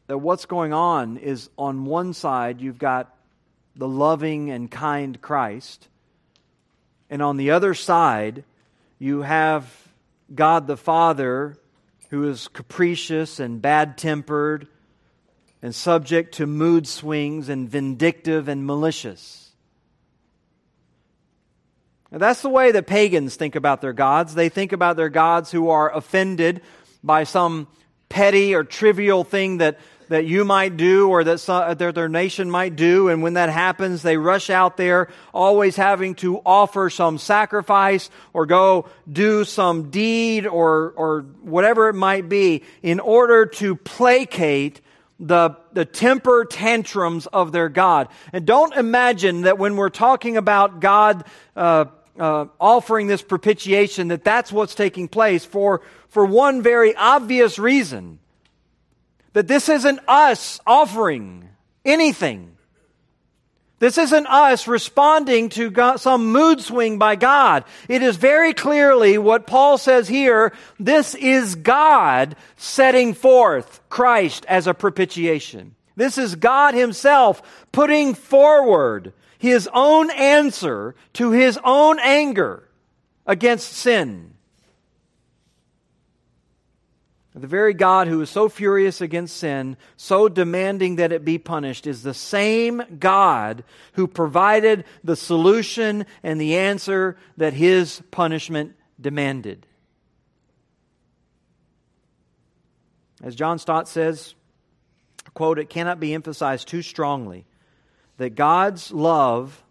that 0.08 0.17
what's 0.17 0.45
going 0.45 0.73
on 0.73 1.17
is 1.17 1.49
on 1.58 1.86
one 1.86 2.13
side, 2.13 2.62
you've 2.62 2.80
got 2.80 3.15
the 3.75 3.88
loving 3.88 4.49
and 4.49 4.69
kind 4.69 5.21
Christ, 5.21 5.88
and 7.10 7.21
on 7.21 7.38
the 7.38 7.51
other 7.51 7.73
side, 7.73 8.43
you 8.99 9.21
have 9.21 9.71
God 10.34 10.67
the 10.67 10.77
Father 10.77 11.58
who 12.10 12.27
is 12.30 12.47
capricious 12.47 13.39
and 13.39 13.62
bad 13.62 13.97
tempered 13.97 14.67
and 15.62 15.74
subject 15.74 16.36
to 16.36 16.46
mood 16.46 16.88
swings 16.88 17.50
and 17.50 17.70
vindictive 17.70 18.48
and 18.48 18.65
malicious. 18.65 19.52
Now, 22.12 22.20
that's 22.20 22.41
the 22.41 22.50
way 22.50 22.72
that 22.72 22.88
pagans 22.88 23.36
think 23.36 23.56
about 23.56 23.82
their 23.82 23.93
gods. 23.93 24.34
They 24.34 24.50
think 24.50 24.72
about 24.72 24.96
their 24.96 25.10
gods 25.10 25.52
who 25.52 25.70
are 25.70 25.93
offended 25.93 26.62
by 27.04 27.26
some 27.26 27.67
petty 28.08 28.56
or 28.56 28.63
trivial 28.63 29.26
thing 29.26 29.58
that, 29.58 29.78
that 30.08 30.26
you 30.26 30.46
might 30.46 30.78
do 30.78 31.10
or 31.10 31.26
that, 31.26 31.39
some, 31.39 31.63
uh, 31.63 31.74
that 31.74 31.96
their 31.96 32.08
nation 32.08 32.50
might 32.50 32.78
do. 32.78 33.10
And 33.10 33.22
when 33.22 33.34
that 33.34 33.50
happens, 33.50 34.04
they 34.04 34.15
rush 34.15 34.50
out 34.50 34.78
there, 34.78 35.10
always 35.34 35.76
having 35.76 36.15
to 36.15 36.38
offer 36.46 36.89
some 36.89 37.17
sacrifice 37.17 38.10
or 38.32 38.46
go 38.46 38.88
do 39.12 39.43
some 39.43 39.89
deed 39.89 40.48
or, 40.48 40.93
or 40.96 41.22
whatever 41.41 41.89
it 41.89 41.96
might 41.96 42.30
be 42.30 42.63
in 42.82 43.02
order 43.02 43.46
to 43.46 43.76
placate 43.76 44.80
the, 45.19 45.58
the 45.73 45.86
temper 45.86 46.45
tantrums 46.45 47.25
of 47.27 47.51
their 47.51 47.69
God. 47.69 48.08
And 48.34 48.45
don't 48.45 48.75
imagine 48.75 49.41
that 49.41 49.58
when 49.58 49.75
we're 49.75 49.89
talking 49.89 50.38
about 50.38 50.80
God 50.80 51.23
uh, 51.56 51.86
uh, 52.19 52.45
offering 52.60 53.08
this 53.08 53.21
propitiation, 53.21 54.10
that 54.10 54.23
that's 54.23 54.51
what's 54.51 54.75
taking 54.75 55.08
place 55.08 55.45
for, 55.45 55.82
for 56.10 56.25
one 56.25 56.62
very 56.62 56.95
obvious 56.95 57.58
reason 57.58 58.19
that 59.34 59.47
this 59.47 59.69
isn't 59.69 59.99
us 60.08 60.60
offering 60.65 61.47
anything. 61.86 62.57
This 63.80 64.00
isn't 64.00 64.26
us 64.26 64.68
responding 64.68 65.50
to 65.50 65.70
God, 65.70 65.98
some 65.98 66.32
mood 66.32 66.62
swing 66.62 66.98
by 66.98 67.16
God. 67.16 67.63
It 67.88 68.02
is 68.02 68.16
very 68.18 68.54
clearly 68.54 69.20
what 69.20 69.46
Paul 69.46 69.78
says 69.78 70.08
here. 70.08 70.52
This 70.80 71.13
is 71.13 71.54
God 71.56 72.36
setting 72.56 73.13
forth 73.13 73.80
Christ 73.90 74.46
as 74.48 74.66
a 74.66 74.74
propitiation. 74.74 75.76
This 75.96 76.18
is 76.18 76.36
God 76.36 76.74
Himself 76.74 77.68
putting 77.72 78.16
forward 78.16 79.13
His 79.38 79.70
own 79.72 80.10
answer 80.10 80.96
to 81.13 81.32
His 81.32 81.60
own 81.63 82.00
anger 82.00 82.68
against 83.28 83.74
sin. 83.74 84.34
The 87.38 87.45
very 87.45 87.76
God 87.76 88.08
who 88.08 88.19
is 88.21 88.32
so 88.32 88.50
furious 88.50 89.00
against 89.00 89.38
sin, 89.38 89.78
so 89.95 90.28
demanding 90.28 90.95
that 90.95 91.12
it 91.12 91.23
be 91.23 91.38
punished, 91.38 91.86
is 91.86 92.02
the 92.02 92.15
same 92.15 92.82
God 92.97 93.63
who 93.93 94.08
provided 94.08 94.86
the 95.04 95.15
solution 95.15 96.08
and 96.23 96.41
the 96.41 96.58
answer 96.58 97.15
that 97.38 97.54
his 97.54 98.02
punishment 98.10 98.73
demanded. 99.00 99.67
As 103.21 103.36
John 103.36 103.60
Stott 103.60 103.88
says, 103.88 104.34
quote, 105.36 105.60
it 105.60 105.69
cannot 105.69 106.00
be 106.00 106.15
emphasized 106.15 106.67
too 106.67 106.82
strongly 106.82 107.45
that 108.17 108.32
God's 108.32 108.91
love 108.91 109.63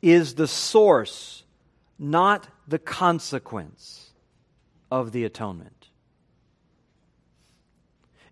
is 0.00 0.36
the 0.36 0.48
source, 0.48 1.44
not 1.98 2.48
the 2.66 2.78
consequence 2.78 4.10
of 4.90 5.12
the 5.12 5.24
atonement. 5.24 5.79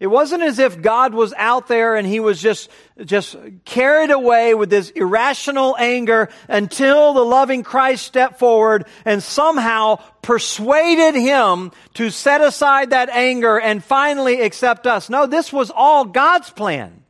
It 0.01 0.07
wasn't 0.07 0.45
as 0.45 0.61
if 0.61 0.81
God 0.81 1.13
was 1.13 1.35
out 1.37 1.67
there 1.67 1.97
and 1.97 2.07
he 2.07 2.21
was 2.21 2.41
just, 2.41 2.71
just 3.05 3.37
carried 3.65 4.11
away 4.11 4.55
with 4.55 4.71
this 4.71 4.91
irrational 4.91 5.77
anger 5.77 6.29
until 6.47 7.15
the 7.15 7.25
loving 7.25 7.65
Christ 7.65 8.07
stepped 8.07 8.39
forward 8.39 8.87
and 9.05 9.21
somehow 9.21 9.97
persuaded 10.23 11.17
him 11.17 11.73
to 11.95 12.11
set 12.11 12.41
aside 12.41 12.91
that 12.91 13.09
anger 13.09 13.59
and 13.59 13.83
finally 13.83 14.41
accept 14.41 14.87
us. 14.87 15.11
No, 15.11 15.27
this 15.27 15.53
was 15.53 15.73
all 15.75 16.05
God's 16.05 16.51
plan. 16.51 17.03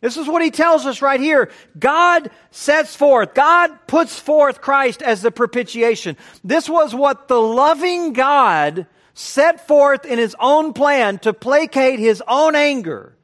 This 0.00 0.16
is 0.16 0.26
what 0.26 0.42
he 0.42 0.50
tells 0.50 0.86
us 0.86 1.00
right 1.00 1.20
here. 1.20 1.50
God 1.78 2.28
sets 2.50 2.96
forth, 2.96 3.34
God 3.34 3.70
puts 3.86 4.18
forth 4.18 4.60
Christ 4.60 5.00
as 5.00 5.22
the 5.22 5.30
propitiation. 5.30 6.16
This 6.42 6.68
was 6.68 6.92
what 6.92 7.28
the 7.28 7.40
loving 7.40 8.12
God 8.14 8.86
set 9.14 9.66
forth 9.66 10.04
in 10.04 10.18
his 10.18 10.36
own 10.38 10.72
plan 10.72 11.18
to 11.20 11.32
placate 11.32 11.98
his 11.98 12.22
own 12.26 12.54
anger. 12.54 13.16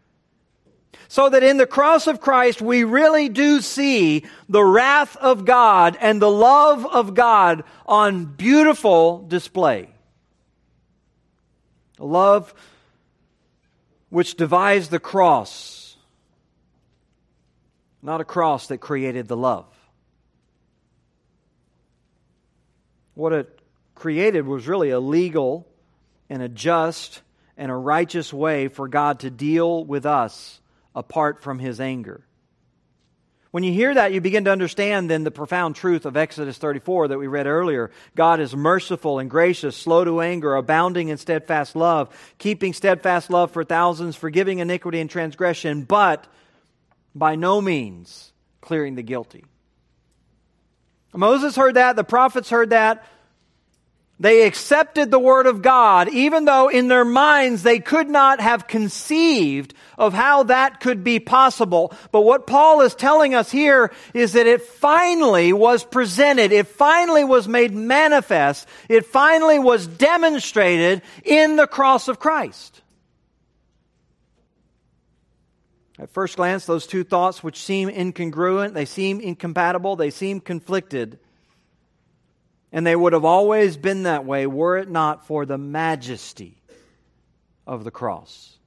So 1.08 1.28
that 1.28 1.42
in 1.42 1.56
the 1.56 1.66
cross 1.66 2.06
of 2.06 2.20
Christ, 2.20 2.62
we 2.62 2.84
really 2.84 3.28
do 3.28 3.60
see 3.60 4.24
the 4.48 4.62
wrath 4.62 5.16
of 5.16 5.44
God 5.44 5.98
and 6.00 6.22
the 6.22 6.30
love 6.30 6.86
of 6.86 7.14
God 7.14 7.64
on 7.84 8.26
beautiful 8.26 9.26
display. 9.26 9.90
A 11.98 12.04
love 12.04 12.54
which 14.08 14.36
devised 14.36 14.92
the 14.92 15.00
cross, 15.00 15.96
not 18.02 18.20
a 18.20 18.24
cross 18.24 18.68
that 18.68 18.78
created 18.78 19.26
the 19.26 19.36
love. 19.36 19.66
What 23.14 23.32
it 23.32 23.60
created 23.96 24.46
was 24.46 24.68
really 24.68 24.90
a 24.90 25.00
legal 25.00 25.66
and 26.30 26.42
a 26.42 26.48
just 26.48 27.20
and 27.58 27.70
a 27.70 27.76
righteous 27.76 28.32
way 28.32 28.68
for 28.68 28.88
God 28.88 29.20
to 29.20 29.30
deal 29.30 29.84
with 29.84 30.06
us 30.06 30.60
apart 30.94 31.42
from 31.42 31.58
his 31.58 31.80
anger. 31.80 32.24
When 33.50 33.64
you 33.64 33.72
hear 33.72 33.92
that, 33.92 34.12
you 34.12 34.20
begin 34.20 34.44
to 34.44 34.52
understand 34.52 35.10
then 35.10 35.24
the 35.24 35.32
profound 35.32 35.74
truth 35.74 36.06
of 36.06 36.16
Exodus 36.16 36.56
34 36.56 37.08
that 37.08 37.18
we 37.18 37.26
read 37.26 37.48
earlier. 37.48 37.90
God 38.14 38.38
is 38.38 38.54
merciful 38.54 39.18
and 39.18 39.28
gracious, 39.28 39.76
slow 39.76 40.04
to 40.04 40.20
anger, 40.20 40.54
abounding 40.54 41.08
in 41.08 41.16
steadfast 41.16 41.74
love, 41.74 42.16
keeping 42.38 42.72
steadfast 42.72 43.28
love 43.28 43.50
for 43.50 43.64
thousands, 43.64 44.14
forgiving 44.14 44.60
iniquity 44.60 45.00
and 45.00 45.10
transgression, 45.10 45.82
but 45.82 46.28
by 47.12 47.34
no 47.34 47.60
means 47.60 48.32
clearing 48.60 48.94
the 48.94 49.02
guilty. 49.02 49.44
Moses 51.12 51.56
heard 51.56 51.74
that, 51.74 51.96
the 51.96 52.04
prophets 52.04 52.50
heard 52.50 52.70
that, 52.70 53.04
they 54.20 54.46
accepted 54.46 55.10
the 55.10 55.18
Word 55.18 55.46
of 55.46 55.62
God, 55.62 56.10
even 56.10 56.44
though 56.44 56.68
in 56.68 56.88
their 56.88 57.06
minds 57.06 57.62
they 57.62 57.80
could 57.80 58.08
not 58.08 58.38
have 58.38 58.68
conceived 58.68 59.72
of 59.96 60.12
how 60.12 60.42
that 60.44 60.78
could 60.78 61.02
be 61.02 61.18
possible. 61.18 61.94
But 62.12 62.20
what 62.20 62.46
Paul 62.46 62.82
is 62.82 62.94
telling 62.94 63.34
us 63.34 63.50
here 63.50 63.90
is 64.12 64.34
that 64.34 64.46
it 64.46 64.60
finally 64.60 65.54
was 65.54 65.84
presented, 65.84 66.52
it 66.52 66.66
finally 66.66 67.24
was 67.24 67.48
made 67.48 67.72
manifest, 67.72 68.68
it 68.90 69.06
finally 69.06 69.58
was 69.58 69.86
demonstrated 69.86 71.00
in 71.24 71.56
the 71.56 71.66
cross 71.66 72.06
of 72.06 72.20
Christ. 72.20 72.82
At 75.98 76.10
first 76.10 76.36
glance, 76.36 76.66
those 76.66 76.86
two 76.86 77.04
thoughts, 77.04 77.42
which 77.42 77.62
seem 77.62 77.88
incongruent, 77.88 78.74
they 78.74 78.84
seem 78.84 79.20
incompatible, 79.20 79.96
they 79.96 80.10
seem 80.10 80.40
conflicted. 80.40 81.18
And 82.72 82.86
they 82.86 82.94
would 82.94 83.12
have 83.12 83.24
always 83.24 83.76
been 83.76 84.04
that 84.04 84.24
way 84.24 84.46
were 84.46 84.76
it 84.76 84.88
not 84.88 85.26
for 85.26 85.44
the 85.44 85.58
majesty 85.58 86.62
of 87.66 87.84
the 87.84 87.90
cross. 87.90 88.58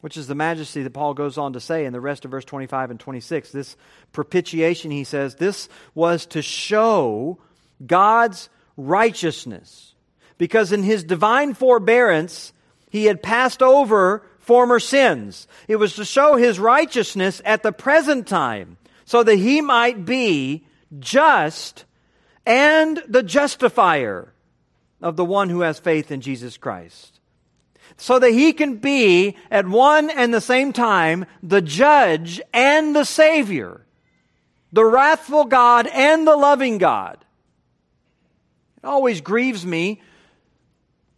Which 0.00 0.16
is 0.16 0.26
the 0.26 0.34
majesty 0.34 0.82
that 0.82 0.92
Paul 0.92 1.14
goes 1.14 1.38
on 1.38 1.54
to 1.54 1.60
say 1.60 1.84
in 1.84 1.92
the 1.92 2.00
rest 2.00 2.24
of 2.24 2.30
verse 2.30 2.44
25 2.44 2.90
and 2.90 3.00
26. 3.00 3.50
This 3.50 3.76
propitiation, 4.12 4.90
he 4.90 5.04
says, 5.04 5.34
this 5.34 5.68
was 5.94 6.26
to 6.26 6.42
show 6.42 7.38
God's 7.84 8.48
righteousness. 8.76 9.94
Because 10.38 10.72
in 10.72 10.82
his 10.82 11.02
divine 11.02 11.54
forbearance, 11.54 12.52
he 12.90 13.06
had 13.06 13.22
passed 13.22 13.62
over 13.62 14.22
former 14.38 14.78
sins. 14.78 15.48
It 15.66 15.76
was 15.76 15.96
to 15.96 16.04
show 16.04 16.36
his 16.36 16.60
righteousness 16.60 17.40
at 17.44 17.62
the 17.62 17.72
present 17.72 18.28
time, 18.28 18.76
so 19.06 19.22
that 19.22 19.36
he 19.36 19.60
might 19.60 20.04
be 20.04 20.66
just 20.98 21.84
and 22.46 23.02
the 23.08 23.24
justifier 23.24 24.32
of 25.02 25.16
the 25.16 25.24
one 25.24 25.50
who 25.50 25.60
has 25.60 25.78
faith 25.78 26.10
in 26.10 26.20
Jesus 26.20 26.56
Christ. 26.56 27.20
So 27.96 28.18
that 28.18 28.30
he 28.30 28.52
can 28.52 28.76
be 28.76 29.36
at 29.50 29.68
one 29.68 30.10
and 30.10 30.32
the 30.32 30.40
same 30.40 30.72
time 30.72 31.26
the 31.42 31.62
judge 31.62 32.40
and 32.52 32.94
the 32.94 33.04
Savior, 33.04 33.86
the 34.72 34.84
wrathful 34.84 35.44
God 35.44 35.86
and 35.88 36.26
the 36.26 36.36
loving 36.36 36.78
God. 36.78 37.24
It 38.78 38.86
always 38.86 39.20
grieves 39.20 39.64
me 39.66 40.02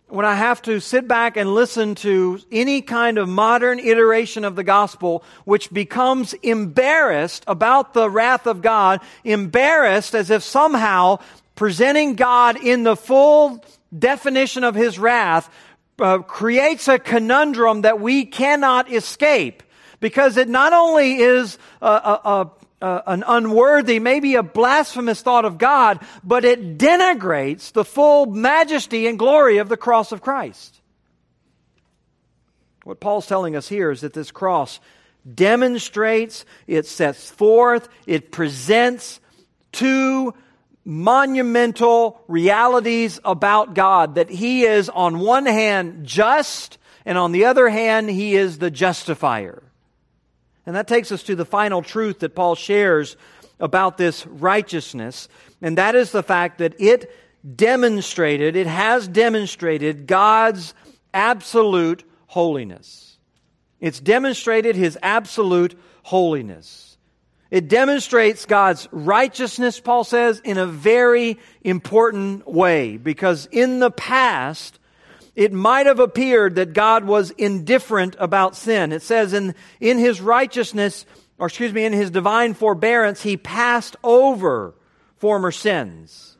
when 0.08 0.24
I 0.24 0.34
have 0.34 0.62
to 0.62 0.80
sit 0.80 1.06
back 1.06 1.36
and 1.36 1.54
listen 1.54 1.94
to 1.96 2.40
any 2.50 2.80
kind 2.80 3.18
of 3.18 3.28
modern 3.28 3.78
iteration 3.78 4.44
of 4.44 4.56
the 4.56 4.64
gospel, 4.64 5.22
which 5.44 5.70
becomes 5.70 6.32
embarrassed 6.34 7.44
about 7.46 7.92
the 7.92 8.08
wrath 8.08 8.46
of 8.46 8.62
God, 8.62 9.00
embarrassed 9.22 10.14
as 10.14 10.30
if 10.30 10.42
somehow 10.42 11.18
presenting 11.54 12.14
God 12.14 12.56
in 12.56 12.84
the 12.84 12.96
full 12.96 13.62
definition 13.96 14.64
of 14.64 14.74
his 14.74 14.98
wrath 14.98 15.52
uh, 15.98 16.18
creates 16.18 16.88
a 16.88 16.98
conundrum 16.98 17.82
that 17.82 18.00
we 18.00 18.24
cannot 18.24 18.92
escape. 18.92 19.62
Because 20.00 20.36
it 20.36 20.48
not 20.48 20.72
only 20.72 21.16
is 21.16 21.58
a, 21.82 21.86
a, 21.86 22.20
a 22.24 22.50
uh, 22.80 23.02
an 23.06 23.24
unworthy, 23.26 23.98
maybe 23.98 24.34
a 24.34 24.42
blasphemous 24.42 25.22
thought 25.22 25.44
of 25.44 25.58
God, 25.58 26.00
but 26.22 26.44
it 26.44 26.78
denigrates 26.78 27.72
the 27.72 27.84
full 27.84 28.26
majesty 28.26 29.06
and 29.06 29.18
glory 29.18 29.58
of 29.58 29.68
the 29.68 29.76
cross 29.76 30.12
of 30.12 30.22
Christ. 30.22 30.80
What 32.84 33.00
Paul's 33.00 33.26
telling 33.26 33.56
us 33.56 33.68
here 33.68 33.90
is 33.90 34.00
that 34.02 34.14
this 34.14 34.30
cross 34.30 34.80
demonstrates, 35.34 36.44
it 36.66 36.86
sets 36.86 37.30
forth, 37.30 37.88
it 38.06 38.32
presents 38.32 39.20
two 39.72 40.32
monumental 40.84 42.22
realities 42.28 43.20
about 43.24 43.74
God 43.74 44.14
that 44.14 44.30
He 44.30 44.62
is, 44.62 44.88
on 44.88 45.18
one 45.18 45.44
hand, 45.44 46.06
just, 46.06 46.78
and 47.04 47.18
on 47.18 47.32
the 47.32 47.44
other 47.44 47.68
hand, 47.68 48.08
He 48.08 48.36
is 48.36 48.56
the 48.58 48.70
justifier. 48.70 49.62
And 50.68 50.76
that 50.76 50.86
takes 50.86 51.10
us 51.10 51.22
to 51.22 51.34
the 51.34 51.46
final 51.46 51.80
truth 51.80 52.18
that 52.18 52.34
Paul 52.34 52.54
shares 52.54 53.16
about 53.58 53.96
this 53.96 54.26
righteousness, 54.26 55.26
and 55.62 55.78
that 55.78 55.94
is 55.94 56.12
the 56.12 56.22
fact 56.22 56.58
that 56.58 56.78
it 56.78 57.10
demonstrated, 57.56 58.54
it 58.54 58.66
has 58.66 59.08
demonstrated 59.08 60.06
God's 60.06 60.74
absolute 61.14 62.04
holiness. 62.26 63.16
It's 63.80 63.98
demonstrated 63.98 64.76
His 64.76 64.98
absolute 65.02 65.74
holiness. 66.02 66.98
It 67.50 67.68
demonstrates 67.68 68.44
God's 68.44 68.88
righteousness, 68.92 69.80
Paul 69.80 70.04
says, 70.04 70.38
in 70.44 70.58
a 70.58 70.66
very 70.66 71.38
important 71.62 72.46
way, 72.46 72.98
because 72.98 73.48
in 73.52 73.78
the 73.78 73.90
past, 73.90 74.77
it 75.38 75.52
might 75.52 75.86
have 75.86 76.00
appeared 76.00 76.56
that 76.56 76.72
God 76.72 77.04
was 77.04 77.30
indifferent 77.30 78.16
about 78.18 78.56
sin. 78.56 78.90
It 78.90 79.02
says 79.02 79.32
in, 79.32 79.54
in 79.78 79.96
his 79.96 80.20
righteousness, 80.20 81.06
or 81.38 81.46
excuse 81.46 81.72
me, 81.72 81.84
in 81.84 81.92
his 81.92 82.10
divine 82.10 82.54
forbearance, 82.54 83.22
he 83.22 83.36
passed 83.36 83.94
over 84.02 84.74
former 85.18 85.52
sins. 85.52 86.36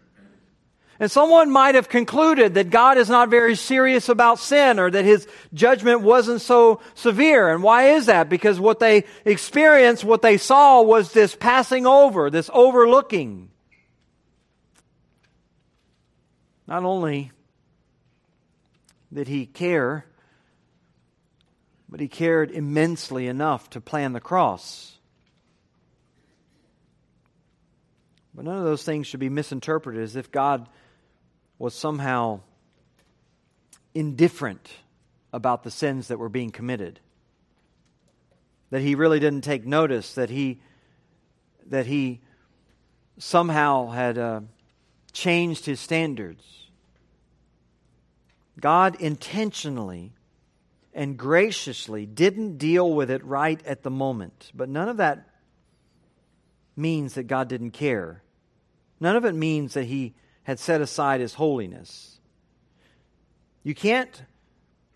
And 0.98 1.08
someone 1.08 1.48
might 1.48 1.76
have 1.76 1.88
concluded 1.88 2.54
that 2.54 2.70
God 2.70 2.98
is 2.98 3.08
not 3.08 3.28
very 3.28 3.54
serious 3.54 4.08
about 4.08 4.40
sin 4.40 4.80
or 4.80 4.90
that 4.90 5.04
his 5.04 5.28
judgment 5.54 6.00
wasn't 6.00 6.40
so 6.40 6.80
severe. 6.94 7.52
And 7.54 7.62
why 7.62 7.90
is 7.90 8.06
that? 8.06 8.28
Because 8.28 8.58
what 8.58 8.80
they 8.80 9.04
experienced, 9.24 10.02
what 10.02 10.22
they 10.22 10.38
saw 10.38 10.82
was 10.82 11.12
this 11.12 11.37
passing 11.37 11.87
over, 11.87 12.30
this 12.30 12.50
overlooking. 12.52 13.50
Not 16.66 16.82
only 16.82 17.30
did 19.12 19.29
he 19.29 19.47
care, 19.47 20.05
but 21.88 22.01
he 22.01 22.09
cared 22.09 22.51
immensely 22.51 23.27
enough 23.27 23.71
to 23.71 23.81
plan 23.81 24.12
the 24.12 24.21
cross. 24.21 24.99
But 28.35 28.44
none 28.44 28.59
of 28.59 28.64
those 28.64 28.85
things 28.85 29.07
should 29.07 29.21
be 29.21 29.31
misinterpreted 29.31 30.03
as 30.03 30.14
if 30.14 30.31
God 30.31 30.68
was 31.59 31.75
somehow 31.75 32.40
indifferent 33.94 34.68
about 35.33 35.64
the 35.64 35.71
sins 35.71 36.09
that 36.09 36.18
were 36.18 36.29
being 36.29 36.51
committed. 36.51 37.01
That 38.71 38.83
he 38.83 38.94
really 38.94 39.18
didn't 39.18 39.40
take 39.42 39.66
notice, 39.66 40.14
that 40.14 40.31
he, 40.31 40.61
that 41.66 41.87
he 41.87 42.21
somehow 43.18 43.88
had 43.88 44.18
uh, 44.18 44.40
changed 45.12 45.66
his 45.66 45.81
standards. 45.81 46.58
God 48.61 48.97
intentionally 49.01 50.12
and 50.92 51.16
graciously 51.16 52.07
didn't 52.07 52.59
deal 52.59 52.92
with 52.92 53.11
it 53.11 53.25
right 53.25 53.64
at 53.66 53.83
the 53.83 53.90
moment. 53.90 54.51
But 54.55 54.68
none 54.68 54.88
of 54.88 54.97
that 54.97 55.29
means 56.77 57.14
that 57.14 57.25
God 57.25 57.49
didn't 57.49 57.73
care. 57.73 58.23
None 59.01 59.16
of 59.16 59.25
it 59.25 59.35
means 59.35 59.75
that 59.75 59.85
he 59.85 60.14
had 60.42 60.59
set 60.59 60.81
aside 60.81 61.21
his 61.21 61.35
holiness. 61.35 62.18
You 63.62 63.75
can't 63.75 64.23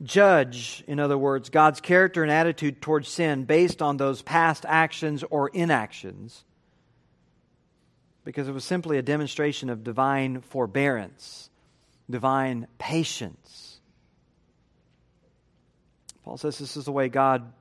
judge, 0.02 0.82
in 0.86 0.98
other 0.98 1.18
words, 1.18 1.50
God's 1.50 1.80
character 1.80 2.22
and 2.22 2.32
attitude 2.32 2.80
towards 2.80 3.08
sin 3.08 3.44
based 3.44 3.82
on 3.82 3.96
those 3.96 4.22
past 4.22 4.64
actions 4.66 5.22
or 5.30 5.48
inactions 5.48 6.44
because 8.24 8.48
it 8.48 8.52
was 8.52 8.64
simply 8.64 8.98
a 8.98 9.02
demonstration 9.02 9.68
of 9.68 9.84
divine 9.84 10.40
forbearance, 10.40 11.50
divine 12.08 12.66
patience. 12.78 13.41
Paul 16.24 16.36
says 16.36 16.58
this 16.58 16.76
is 16.76 16.84
the 16.84 16.92
way 16.92 17.08
God 17.08 17.52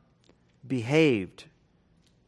behaved 0.66 1.46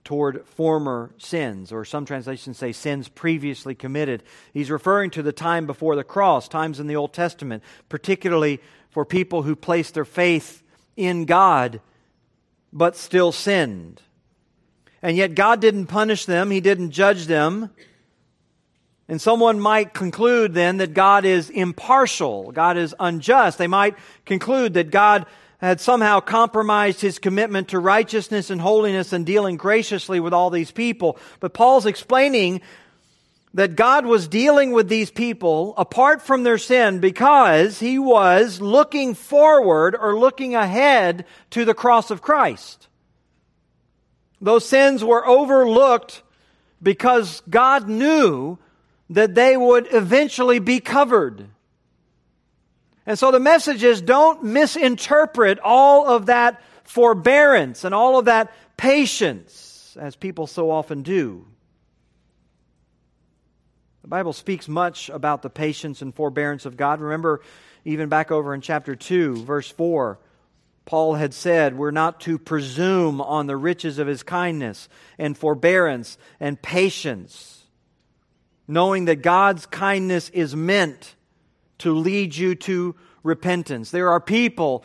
toward 0.04 0.46
former 0.48 1.12
sins, 1.18 1.72
or 1.72 1.86
some 1.86 2.06
translations 2.06 2.58
say 2.58 2.72
sins 2.72 3.08
previously 3.08 3.74
committed. 3.74 4.24
He's 4.54 4.70
referring 4.70 5.12
to 5.12 5.24
the 5.24 5.32
time 5.32 5.66
before 5.66 5.96
the 5.96 6.04
cross, 6.04 6.48
times 6.48 6.80
in 6.80 6.88
the 6.88 6.96
Old 6.96 7.14
Testament, 7.14 7.64
particularly 7.88 8.60
for 8.90 9.06
people 9.06 9.44
who 9.44 9.56
placed 9.56 9.94
their 9.94 10.06
faith 10.06 10.62
in 10.98 11.26
God 11.26 11.80
but 12.72 12.98
still 12.98 13.32
sinned. 13.32 14.02
And 15.02 15.16
yet 15.16 15.36
God 15.36 15.62
didn't 15.62 15.88
punish 15.88 16.26
them, 16.26 16.52
He 16.52 16.60
didn't 16.60 16.92
judge 16.92 17.28
them. 17.28 17.70
And 19.08 19.22
someone 19.22 19.60
might 19.60 19.94
conclude 19.94 20.54
then 20.54 20.78
that 20.78 20.94
God 20.94 21.26
is 21.26 21.50
impartial, 21.50 22.52
God 22.52 22.78
is 22.78 22.96
unjust. 23.00 23.58
They 23.58 23.68
might 23.68 23.96
conclude 24.26 24.74
that 24.74 24.92
God 24.92 25.26
had 25.68 25.80
somehow 25.80 26.20
compromised 26.20 27.00
his 27.00 27.20
commitment 27.20 27.70
to 27.70 27.80
righteousness 27.80 28.50
and 28.50 28.60
holiness 28.60 29.14
and 29.14 29.26
dealing 29.26 29.56
graciously 29.56 30.20
with 30.20 30.34
all 30.34 30.50
these 30.50 30.72
people. 30.72 31.18
But 31.40 31.54
Paul's 31.54 31.86
explaining 31.86 32.62
that 33.54 33.76
God 33.76 34.06
was 34.06 34.28
dealing 34.28 34.72
with 34.72 34.90
these 34.90 35.10
people 35.12 35.74
apart 35.78 36.22
from 36.22 36.44
their 36.44 36.58
sin 36.58 37.00
because 37.00 37.80
he 37.80 37.98
was 37.98 38.60
looking 38.60 39.14
forward 39.14 39.96
or 39.96 40.20
looking 40.20 40.54
ahead 40.54 41.26
to 41.52 41.64
the 41.64 41.74
cross 41.74 42.12
of 42.12 42.22
Christ. 42.22 42.88
Those 44.42 44.68
sins 44.68 45.02
were 45.04 45.26
overlooked 45.26 46.24
because 46.82 47.42
God 47.50 47.88
knew 47.88 48.58
that 49.10 49.36
they 49.36 49.56
would 49.56 49.88
eventually 49.94 50.60
be 50.60 50.82
covered. 50.82 51.48
And 53.06 53.20
so 53.20 53.32
the 53.32 53.40
message 53.40 53.84
is 53.84 54.02
don't 54.02 54.44
misinterpret 54.44 55.60
all 55.60 56.08
of 56.08 56.28
that 56.28 56.62
forbearance 56.84 57.84
and 57.84 57.94
all 57.94 58.18
of 58.18 58.26
that 58.26 58.54
patience, 58.78 59.98
as 60.00 60.16
people 60.16 60.48
so 60.48 60.72
often 60.72 61.02
do. 61.02 61.46
The 64.02 64.08
Bible 64.10 64.34
speaks 64.34 64.68
much 64.68 65.10
about 65.10 65.42
the 65.42 65.50
patience 65.50 66.02
and 66.02 66.14
forbearance 66.14 66.66
of 66.66 66.76
God. 66.76 67.00
Remember, 67.00 67.42
even 67.86 68.10
back 68.10 68.32
over 68.32 68.54
in 68.54 68.62
chapter 68.62 68.96
2, 68.96 69.44
verse 69.44 69.70
4, 69.70 70.20
Paul 70.86 71.14
had 71.16 71.34
said, 71.34 71.78
We're 71.78 71.92
not 71.92 72.20
to 72.22 72.38
presume 72.38 73.22
on 73.22 73.48
the 73.48 73.56
riches 73.56 74.00
of 74.00 74.08
his 74.08 74.24
kindness 74.24 74.90
and 75.18 75.38
forbearance 75.38 76.18
and 76.40 76.62
patience, 76.62 77.64
knowing 78.68 79.06
that 79.06 79.22
God's 79.22 79.66
kindness 79.66 80.30
is 80.30 80.56
meant 80.56 81.16
to 81.80 81.94
lead 81.94 82.36
you 82.36 82.56
to 82.56 82.96
repentance. 83.24 83.92
There 83.92 84.10
are 84.10 84.20
people 84.20 84.84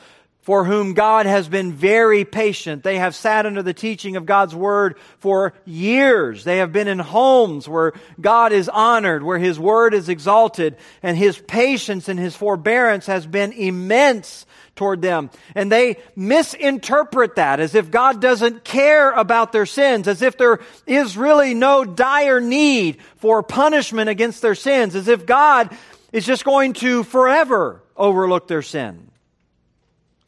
for 0.49 0.65
whom 0.65 0.95
God 0.95 1.27
has 1.27 1.47
been 1.47 1.73
very 1.73 2.25
patient. 2.25 2.83
They 2.83 2.97
have 2.97 3.15
sat 3.15 3.45
under 3.45 3.63
the 3.63 3.75
teaching 3.75 4.17
of 4.17 4.25
God's 4.25 4.55
Word 4.55 4.97
for 5.19 5.53
years. 5.67 6.43
They 6.43 6.57
have 6.57 6.73
been 6.73 6.89
in 6.89 7.01
homes 7.01 7.69
where 7.69 7.93
God 8.19 8.53
is 8.55 8.67
honored, 8.71 9.23
where 9.23 9.39
His 9.39 9.61
Word 9.61 9.93
is 9.93 10.09
exalted, 10.09 10.79
and 11.03 11.19
His 11.19 11.39
patience 11.39 12.09
and 12.09 12.19
His 12.19 12.35
forbearance 12.35 13.05
has 13.05 13.27
been 13.27 13.53
immense 13.53 14.47
toward 14.75 15.03
them. 15.03 15.29
And 15.55 15.71
they 15.71 15.99
misinterpret 16.17 17.35
that 17.35 17.61
as 17.61 17.75
if 17.75 17.91
God 17.91 18.23
doesn't 18.23 18.65
care 18.65 19.11
about 19.11 19.53
their 19.53 19.67
sins, 19.67 20.09
as 20.09 20.23
if 20.23 20.39
there 20.39 20.61
is 20.87 21.15
really 21.15 21.53
no 21.53 21.85
dire 21.85 22.41
need 22.41 23.03
for 23.17 23.43
punishment 23.43 24.09
against 24.09 24.41
their 24.41 24.55
sins, 24.55 24.95
as 24.95 25.09
if 25.09 25.27
God 25.27 25.77
is 26.13 26.27
just 26.27 26.45
going 26.45 26.73
to 26.75 27.05
forever 27.05 27.83
overlook 27.97 28.49
their 28.49 28.63
sin. 28.63 29.11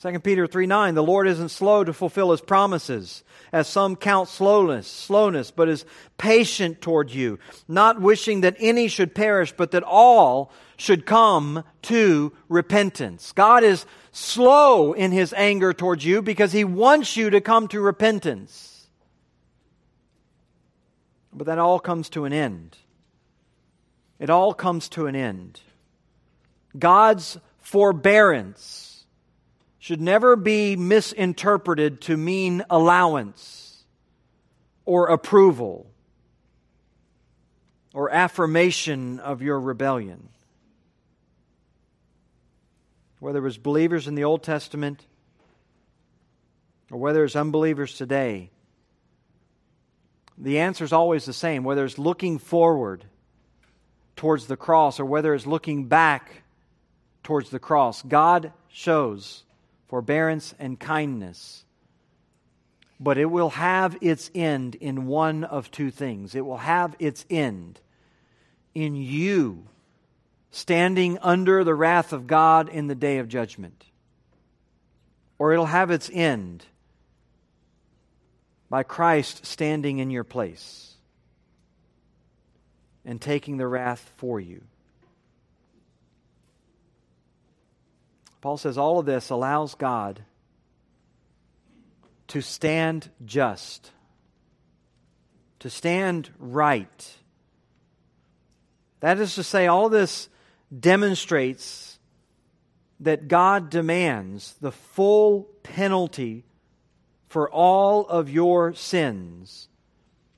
2 0.03 0.19
Peter 0.21 0.47
3 0.47 0.67
9, 0.67 0.95
the 0.95 1.03
Lord 1.03 1.29
isn't 1.29 1.51
slow 1.51 1.85
to 1.85 1.93
fulfill 1.93 2.31
his 2.31 2.41
promises, 2.41 3.23
as 3.53 3.69
some 3.69 3.97
count 3.97 4.31
slowness, 4.31 4.87
slowness, 4.87 5.51
but 5.51 5.69
is 5.69 5.85
patient 6.17 6.81
toward 6.81 7.11
you, 7.11 7.39
not 7.69 8.01
wishing 8.01 8.41
that 8.41 8.57
any 8.59 8.89
should 8.89 9.15
perish, 9.15 9.53
but 9.53 9.73
that 9.73 9.83
all 9.83 10.53
should 10.79 11.05
come 11.05 11.65
to 11.83 12.33
repentance. 12.49 13.33
God 13.33 13.63
is 13.63 13.85
slow 14.11 14.95
in 14.95 15.13
his 15.13 15.35
anger 15.35 15.75
towards 15.75 16.03
you 16.03 16.23
because 16.23 16.53
he 16.53 16.65
wants 16.65 17.19
you 17.19 17.29
to 17.29 17.43
come 17.43 17.69
to 17.69 17.81
repentance. 17.81 18.87
But 21.31 21.47
that 21.47 21.59
all 21.59 21.79
comes 21.79 22.09
to 22.11 22.25
an 22.25 22.33
end. 22.33 22.79
It 24.19 24.31
all 24.31 24.55
comes 24.55 24.89
to 24.91 25.07
an 25.07 25.15
end. 25.15 25.61
God's 26.79 27.39
forbearance 27.59 29.05
should 29.79 30.01
never 30.01 30.37
be 30.37 30.77
misinterpreted 30.77 32.03
to 32.03 32.17
mean 32.17 32.63
allowance 32.71 33.85
or 34.85 35.09
approval 35.09 35.91
or 37.95 38.11
affirmation 38.11 39.19
of 39.21 39.43
your 39.43 39.59
rebellion. 39.59 40.29
Whether 43.19 43.39
it 43.39 43.43
was 43.43 43.59
believers 43.59 44.07
in 44.07 44.15
the 44.15 44.25
Old 44.25 44.43
Testament 44.43 45.07
or 46.91 46.99
whether 46.99 47.25
it's 47.25 47.37
unbelievers 47.37 47.97
today, 47.97 48.51
the 50.39 50.59
answer 50.61 50.85
is 50.85 50.93
always 50.93 51.25
the 51.25 51.33
same. 51.33 51.65
Whether 51.65 51.85
it's 51.85 51.99
looking 51.99 52.39
forward 52.39 53.05
towards 54.17 54.47
the 54.47 54.57
cross 54.57 54.99
or 54.99 55.05
whether 55.05 55.35
it's 55.35 55.47
looking 55.47 55.87
back 55.87 56.40
towards 57.23 57.51
the 57.51 57.59
cross. 57.59 58.03
God 58.03 58.53
shows 58.69 59.45
forbearance 59.89 60.55
and 60.59 60.79
kindness. 60.79 61.65
But 62.99 63.19
it 63.19 63.27
will 63.27 63.51
have 63.51 63.97
its 64.01 64.31
end 64.35 64.75
in 64.75 65.07
one 65.07 65.45
of 65.45 65.71
two 65.71 65.91
things. 65.91 66.35
It 66.35 66.45
will 66.45 66.59
have 66.59 66.95
its 66.99 67.25
end 67.31 67.81
in 68.75 68.95
you 68.95 69.67
standing 70.51 71.19
under 71.23 71.65
the 71.65 71.75
wrath 71.75 72.13
of 72.13 72.27
God 72.27 72.69
in 72.69 72.89
the 72.89 72.95
day 72.95 73.19
of 73.19 73.29
judgment. 73.29 73.85
Or 75.39 75.53
it'll 75.53 75.67
have 75.67 75.91
its 75.91 76.11
end 76.13 76.65
by 78.69 78.83
Christ 78.83 79.47
standing 79.47 79.99
in 79.99 80.11
your 80.11 80.25
place 80.25 80.95
and 83.05 83.21
taking 83.21 83.57
the 83.57 83.67
wrath 83.67 84.13
for 84.17 84.39
you. 84.39 84.63
Paul 88.41 88.57
says 88.57 88.79
all 88.79 88.99
of 88.99 89.07
this 89.07 89.31
allows 89.31 89.75
God 89.75 90.23
to 92.29 92.41
stand 92.41 93.11
just, 93.25 93.91
to 95.59 95.69
stand 95.69 96.31
right. 96.39 97.17
That 99.01 99.19
is 99.19 99.35
to 99.35 99.43
say, 99.43 99.67
all 99.67 99.89
this 99.89 100.29
demonstrates 100.79 101.99
that 103.01 103.29
God 103.29 103.71
demands 103.71 104.55
the 104.61 104.73
full 104.73 105.49
penalty 105.63 106.45
for 107.29 107.51
all 107.51 108.07
of 108.07 108.31
your 108.31 108.75
sins 108.75 109.69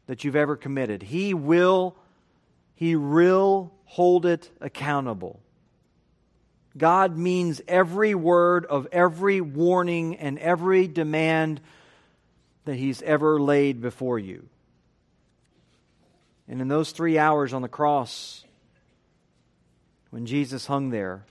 that 0.06 0.24
you've 0.24 0.36
ever 0.36 0.56
committed. 0.56 1.02
He 1.02 1.34
will, 1.34 1.96
he 2.74 2.96
will 2.96 3.72
hold 3.84 4.26
it 4.26 4.50
accountable. 4.60 5.40
God 6.76 7.16
means 7.16 7.60
every 7.68 8.14
word 8.14 8.64
of 8.66 8.86
every 8.92 9.40
warning 9.40 10.16
and 10.16 10.38
every 10.38 10.88
demand 10.88 11.60
that 12.64 12.76
He's 12.76 13.02
ever 13.02 13.40
laid 13.40 13.80
before 13.80 14.18
you. 14.18 14.48
And 16.48 16.60
in 16.60 16.68
those 16.68 16.92
three 16.92 17.18
hours 17.18 17.52
on 17.52 17.62
the 17.62 17.68
cross, 17.68 18.44
when 20.10 20.26
Jesus 20.26 20.66
hung 20.66 20.90
there, 20.90 21.24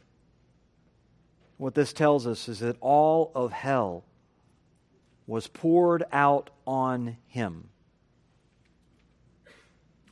what 1.58 1.76
this 1.76 1.94
tells 1.94 2.26
us 2.26 2.48
is 2.48 2.60
that 2.60 2.76
all 2.82 3.32
of 3.36 3.52
hell 3.52 4.04
was 5.28 5.48
poured 5.48 6.04
out 6.12 6.50
on 6.66 7.18
him. 7.28 7.70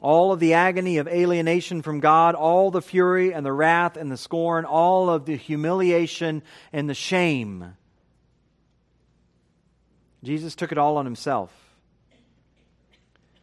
All 0.02 0.32
of 0.32 0.40
the 0.40 0.54
agony 0.54 0.98
of 0.98 1.08
alienation 1.08 1.82
from 1.82 2.00
God, 2.00 2.36
all 2.36 2.72
the 2.72 2.82
fury 2.82 3.34
and 3.34 3.46
the 3.46 3.52
wrath 3.52 3.98
and 3.98 4.10
the 4.10 4.18
scorn, 4.18 4.64
all 4.64 5.10
of 5.10 5.26
the 5.26 5.36
humiliation 5.36 6.42
and 6.72 6.90
the 6.90 6.94
shame. 6.94 7.76
Jesus 10.24 10.56
took 10.56 10.72
it 10.72 10.78
all 10.78 10.98
on 10.98 11.06
himself. 11.06 11.54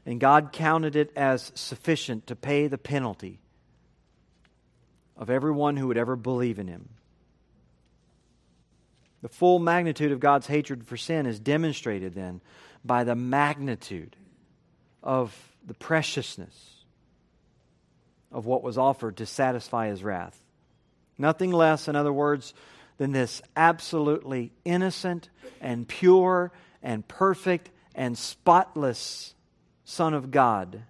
And 0.06 0.20
God 0.20 0.52
counted 0.52 0.94
it 0.96 1.12
as 1.16 1.52
sufficient 1.54 2.28
to 2.28 2.36
pay 2.36 2.68
the 2.68 2.78
penalty 2.78 3.40
of 5.16 5.30
everyone 5.30 5.76
who 5.76 5.88
would 5.88 5.98
ever 5.98 6.16
believe 6.16 6.58
in 6.58 6.68
him. 6.68 6.88
The 9.22 9.28
full 9.28 9.58
magnitude 9.58 10.12
of 10.12 10.20
God's 10.20 10.46
hatred 10.46 10.86
for 10.86 10.96
sin 10.96 11.26
is 11.26 11.40
demonstrated 11.40 12.14
then 12.14 12.40
by 12.84 13.02
the 13.02 13.16
magnitude 13.16 14.14
of 15.02 15.34
the 15.66 15.74
preciousness 15.74 16.84
of 18.32 18.46
what 18.46 18.62
was 18.62 18.78
offered 18.78 19.16
to 19.18 19.26
satisfy 19.26 19.88
his 19.88 20.02
wrath. 20.02 20.40
Nothing 21.18 21.50
less, 21.50 21.88
in 21.88 21.96
other 21.96 22.12
words, 22.12 22.54
than 22.98 23.12
this 23.12 23.42
absolutely 23.56 24.52
innocent 24.64 25.28
and 25.60 25.86
pure 25.86 26.52
and 26.82 27.06
perfect 27.06 27.70
and 27.94 28.16
spotless 28.16 29.34
Son 29.84 30.14
of 30.14 30.30
God. 30.30 30.82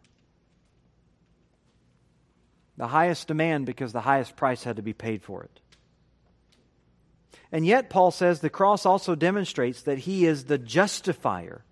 The 2.76 2.88
highest 2.88 3.28
demand 3.28 3.66
because 3.66 3.92
the 3.92 4.00
highest 4.00 4.36
price 4.36 4.64
had 4.64 4.76
to 4.76 4.82
be 4.82 4.92
paid 4.92 5.22
for 5.22 5.42
it. 5.44 5.60
And 7.52 7.64
yet, 7.64 7.88
Paul 7.88 8.10
says 8.10 8.40
the 8.40 8.50
cross 8.50 8.84
also 8.84 9.14
demonstrates 9.14 9.82
that 9.82 9.98
he 9.98 10.26
is 10.26 10.44
the 10.44 10.58
justifier. 10.58 11.64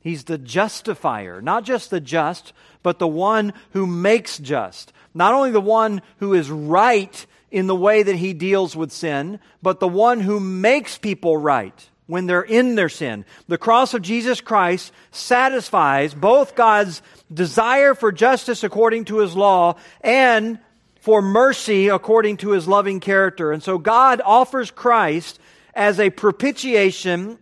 He's 0.00 0.24
the 0.24 0.38
justifier, 0.38 1.42
not 1.42 1.64
just 1.64 1.90
the 1.90 2.00
just, 2.00 2.52
but 2.82 2.98
the 2.98 3.08
one 3.08 3.52
who 3.72 3.86
makes 3.86 4.38
just. 4.38 4.92
Not 5.12 5.34
only 5.34 5.50
the 5.50 5.60
one 5.60 6.02
who 6.18 6.34
is 6.34 6.50
right 6.50 7.26
in 7.50 7.66
the 7.66 7.76
way 7.76 8.02
that 8.02 8.16
he 8.16 8.32
deals 8.32 8.74
with 8.74 8.92
sin, 8.92 9.40
but 9.62 9.80
the 9.80 9.88
one 9.88 10.20
who 10.20 10.40
makes 10.40 10.96
people 10.96 11.36
right 11.36 11.88
when 12.06 12.26
they're 12.26 12.42
in 12.42 12.74
their 12.74 12.88
sin. 12.88 13.24
The 13.46 13.58
cross 13.58 13.94
of 13.94 14.02
Jesus 14.02 14.40
Christ 14.40 14.92
satisfies 15.10 16.14
both 16.14 16.56
God's 16.56 17.02
desire 17.32 17.94
for 17.94 18.10
justice 18.10 18.64
according 18.64 19.06
to 19.06 19.18
his 19.18 19.36
law 19.36 19.76
and 20.00 20.58
for 21.00 21.22
mercy 21.22 21.88
according 21.88 22.38
to 22.38 22.50
his 22.50 22.66
loving 22.66 23.00
character. 23.00 23.52
And 23.52 23.62
so 23.62 23.78
God 23.78 24.20
offers 24.24 24.70
Christ 24.70 25.38
as 25.74 26.00
a 26.00 26.10
propitiation 26.10 27.38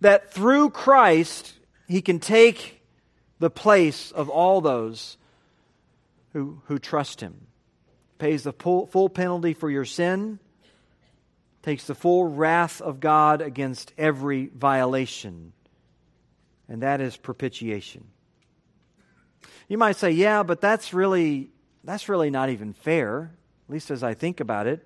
that 0.00 0.32
through 0.32 0.70
Christ 0.70 1.53
he 1.88 2.02
can 2.02 2.18
take 2.18 2.80
the 3.38 3.50
place 3.50 4.10
of 4.10 4.28
all 4.28 4.60
those 4.60 5.16
who, 6.32 6.60
who 6.66 6.78
trust 6.78 7.20
him. 7.20 7.46
Pays 8.18 8.42
the 8.42 8.52
full, 8.52 8.86
full 8.86 9.08
penalty 9.08 9.54
for 9.54 9.70
your 9.70 9.84
sin, 9.84 10.38
takes 11.62 11.86
the 11.86 11.94
full 11.94 12.24
wrath 12.24 12.80
of 12.80 13.00
God 13.00 13.40
against 13.40 13.92
every 13.98 14.46
violation. 14.46 15.52
And 16.68 16.82
that 16.82 17.00
is 17.00 17.16
propitiation. 17.16 18.04
You 19.68 19.78
might 19.78 19.96
say, 19.96 20.10
yeah, 20.10 20.42
but 20.42 20.60
that's 20.60 20.94
really 20.94 21.50
that's 21.84 22.08
really 22.08 22.30
not 22.30 22.48
even 22.48 22.72
fair, 22.72 23.30
at 23.68 23.72
least 23.72 23.90
as 23.90 24.02
I 24.02 24.14
think 24.14 24.40
about 24.40 24.66
it. 24.66 24.84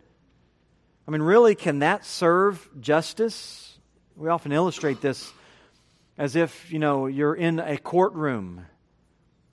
I 1.07 1.11
mean, 1.11 1.23
really, 1.23 1.55
can 1.55 1.79
that 1.79 2.05
serve 2.05 2.69
justice? 2.81 3.79
We 4.17 4.29
often 4.29 4.53
illustrate 4.53 5.01
this 5.01 5.33
as 6.19 6.37
if, 6.37 6.71
you 6.71 6.79
know, 6.79 7.07
you're 7.07 7.35
in 7.35 7.61
a 7.61 7.79
courtroom 7.79 8.67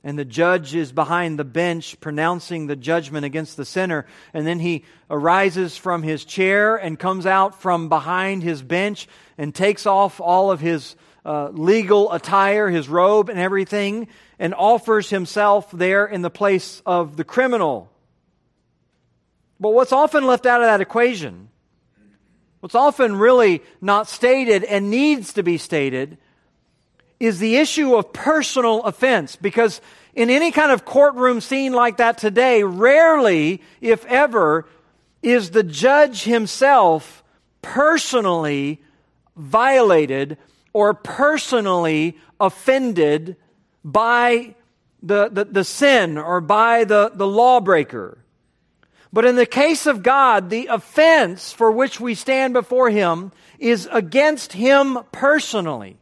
and 0.05 0.19
the 0.19 0.23
judge 0.23 0.75
is 0.75 0.91
behind 0.91 1.39
the 1.39 1.43
bench 1.43 1.99
pronouncing 1.99 2.67
the 2.67 2.75
judgment 2.75 3.25
against 3.25 3.57
the 3.57 3.65
sinner. 3.65 4.05
And 4.35 4.45
then 4.45 4.59
he 4.59 4.85
arises 5.09 5.77
from 5.77 6.03
his 6.03 6.23
chair 6.23 6.75
and 6.75 6.99
comes 6.99 7.25
out 7.25 7.59
from 7.59 7.89
behind 7.89 8.43
his 8.43 8.61
bench 8.61 9.07
and 9.35 9.53
takes 9.53 9.87
off 9.87 10.21
all 10.21 10.51
of 10.51 10.59
his 10.59 10.95
uh, 11.25 11.49
legal 11.49 12.11
attire, 12.11 12.69
his 12.69 12.87
robe, 12.87 13.29
and 13.29 13.39
everything, 13.39 14.07
and 14.37 14.53
offers 14.53 15.09
himself 15.09 15.71
there 15.71 16.05
in 16.05 16.21
the 16.21 16.29
place 16.29 16.83
of 16.85 17.17
the 17.17 17.23
criminal. 17.23 17.89
But 19.59 19.73
what's 19.73 19.91
often 19.91 20.27
left 20.27 20.45
out 20.45 20.61
of 20.61 20.67
that 20.67 20.81
equation, 20.81 21.49
what's 22.59 22.75
often 22.75 23.15
really 23.15 23.63
not 23.81 24.07
stated 24.07 24.63
and 24.63 24.91
needs 24.91 25.33
to 25.33 25.41
be 25.41 25.57
stated, 25.57 26.19
is 27.19 27.39
the 27.39 27.55
issue 27.57 27.95
of 27.95 28.13
personal 28.13 28.83
offense. 28.83 29.35
Because 29.35 29.81
in 30.13 30.29
any 30.29 30.51
kind 30.51 30.71
of 30.71 30.85
courtroom 30.85 31.41
scene 31.41 31.73
like 31.73 31.97
that 31.97 32.17
today, 32.17 32.63
rarely, 32.63 33.61
if 33.81 34.05
ever, 34.05 34.67
is 35.21 35.51
the 35.51 35.63
judge 35.63 36.23
himself 36.23 37.23
personally 37.61 38.81
violated 39.35 40.37
or 40.73 40.93
personally 40.93 42.17
offended 42.39 43.37
by 43.83 44.55
the, 45.01 45.29
the, 45.29 45.45
the, 45.45 45.63
sin 45.63 46.17
or 46.17 46.41
by 46.41 46.83
the, 46.83 47.11
the 47.13 47.27
lawbreaker. 47.27 48.17
But 49.13 49.25
in 49.25 49.35
the 49.35 49.45
case 49.45 49.85
of 49.85 50.03
God, 50.03 50.49
the 50.49 50.67
offense 50.67 51.53
for 51.53 51.71
which 51.71 51.99
we 51.99 52.15
stand 52.15 52.53
before 52.53 52.89
Him 52.89 53.31
is 53.59 53.87
against 53.91 54.53
Him 54.53 54.99
personally. 55.11 55.97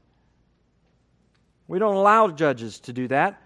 We 1.68 1.80
don't 1.80 1.96
allow 1.96 2.30
judges 2.30 2.80
to 2.82 2.94
do 2.94 3.08
that. 3.08 3.40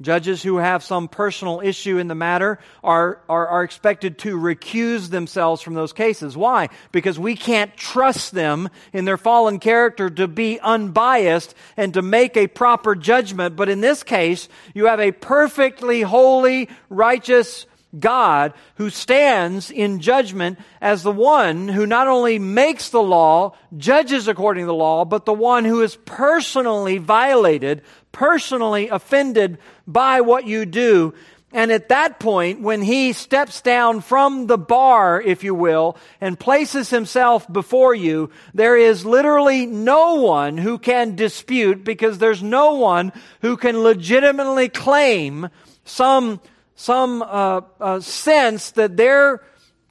Judges 0.00 0.42
who 0.42 0.56
have 0.56 0.82
some 0.82 1.06
personal 1.06 1.60
issue 1.60 1.98
in 1.98 2.08
the 2.08 2.14
matter 2.14 2.58
are, 2.82 3.20
are, 3.28 3.46
are, 3.46 3.62
expected 3.62 4.18
to 4.18 4.36
recuse 4.36 5.10
themselves 5.10 5.62
from 5.62 5.74
those 5.74 5.92
cases. 5.92 6.36
Why? 6.36 6.70
Because 6.90 7.18
we 7.18 7.36
can't 7.36 7.76
trust 7.76 8.32
them 8.32 8.68
in 8.92 9.04
their 9.04 9.16
fallen 9.16 9.60
character 9.60 10.10
to 10.10 10.26
be 10.26 10.58
unbiased 10.58 11.54
and 11.76 11.94
to 11.94 12.02
make 12.02 12.36
a 12.36 12.48
proper 12.48 12.96
judgment. 12.96 13.54
But 13.54 13.68
in 13.68 13.80
this 13.80 14.02
case, 14.02 14.48
you 14.74 14.86
have 14.86 14.98
a 14.98 15.12
perfectly 15.12 16.02
holy, 16.02 16.68
righteous 16.88 17.66
God 17.98 18.54
who 18.76 18.90
stands 18.90 19.70
in 19.70 20.00
judgment 20.00 20.58
as 20.80 21.02
the 21.02 21.12
one 21.12 21.68
who 21.68 21.86
not 21.86 22.08
only 22.08 22.38
makes 22.38 22.88
the 22.88 23.02
law, 23.02 23.54
judges 23.76 24.28
according 24.28 24.64
to 24.64 24.68
the 24.68 24.74
law, 24.74 25.04
but 25.04 25.24
the 25.24 25.34
one 25.34 25.64
who 25.64 25.82
is 25.82 25.96
personally 26.04 26.98
violated, 26.98 27.82
personally 28.12 28.88
offended 28.88 29.58
by 29.86 30.20
what 30.20 30.46
you 30.46 30.64
do. 30.64 31.14
And 31.54 31.70
at 31.70 31.90
that 31.90 32.18
point, 32.18 32.62
when 32.62 32.80
he 32.80 33.12
steps 33.12 33.60
down 33.60 34.00
from 34.00 34.46
the 34.46 34.56
bar, 34.56 35.20
if 35.20 35.44
you 35.44 35.54
will, 35.54 35.98
and 36.18 36.40
places 36.40 36.88
himself 36.88 37.50
before 37.52 37.94
you, 37.94 38.30
there 38.54 38.76
is 38.76 39.04
literally 39.04 39.66
no 39.66 40.14
one 40.14 40.56
who 40.56 40.78
can 40.78 41.14
dispute 41.14 41.84
because 41.84 42.16
there's 42.16 42.42
no 42.42 42.74
one 42.76 43.12
who 43.42 43.58
can 43.58 43.82
legitimately 43.82 44.70
claim 44.70 45.50
some, 45.84 46.40
some 46.74 47.22
uh, 47.22 47.60
uh, 47.80 48.00
sense 48.00 48.70
that 48.72 48.96
their, 48.96 49.42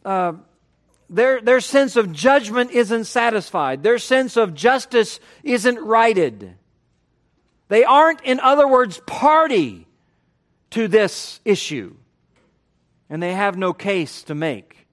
uh, 0.04 0.34
their, 1.10 1.42
their 1.42 1.62
sense 1.62 1.96
of 1.96 2.12
judgment 2.12 2.72
isn't 2.72 3.06
satisfied. 3.06 3.84
Their 3.84 4.00
sense 4.00 4.38
of 4.38 4.54
justice 4.54 5.20
isn't 5.44 5.80
righted. 5.80 6.56
They 7.68 7.84
aren't, 7.84 8.22
in 8.22 8.40
other 8.40 8.68
words, 8.68 9.02
party 9.06 9.88
to 10.72 10.88
this 10.88 11.40
issue, 11.46 11.96
and 13.10 13.22
they 13.22 13.34
have 13.34 13.58
no 13.58 13.74
case 13.74 14.24
to 14.24 14.36
make. 14.36 14.88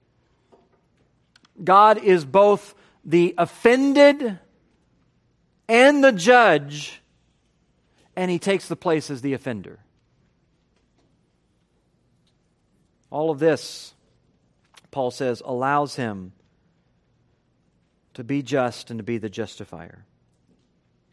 God 1.61 1.97
is 2.03 2.23
both 2.23 2.75
the 3.03 3.33
offended 3.37 4.39
and 5.67 6.03
the 6.03 6.11
judge, 6.11 7.01
and 8.15 8.31
he 8.31 8.39
takes 8.39 8.67
the 8.67 8.75
place 8.75 9.09
as 9.09 9.21
the 9.21 9.33
offender. 9.33 9.79
All 13.11 13.29
of 13.29 13.39
this, 13.39 13.93
Paul 14.91 15.11
says, 15.11 15.41
allows 15.43 15.95
him 15.95 16.33
to 18.13 18.23
be 18.23 18.41
just 18.41 18.91
and 18.91 18.99
to 18.99 19.03
be 19.03 19.17
the 19.17 19.29
justifier. 19.29 20.05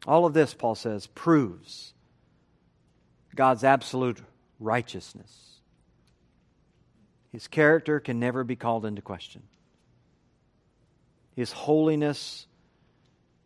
All 0.07 0.27
of 0.27 0.35
this, 0.35 0.55
Paul 0.55 0.75
says, 0.75 1.07
proves 1.09 1.95
God's 3.35 3.65
absolute 3.65 4.21
righteousness. 4.61 5.61
His 7.33 7.49
character 7.49 8.01
can 8.01 8.19
never 8.19 8.45
be 8.45 8.57
called 8.57 8.87
into 8.87 9.03
question. 9.03 9.43
His 11.35 11.53
holiness 11.53 12.47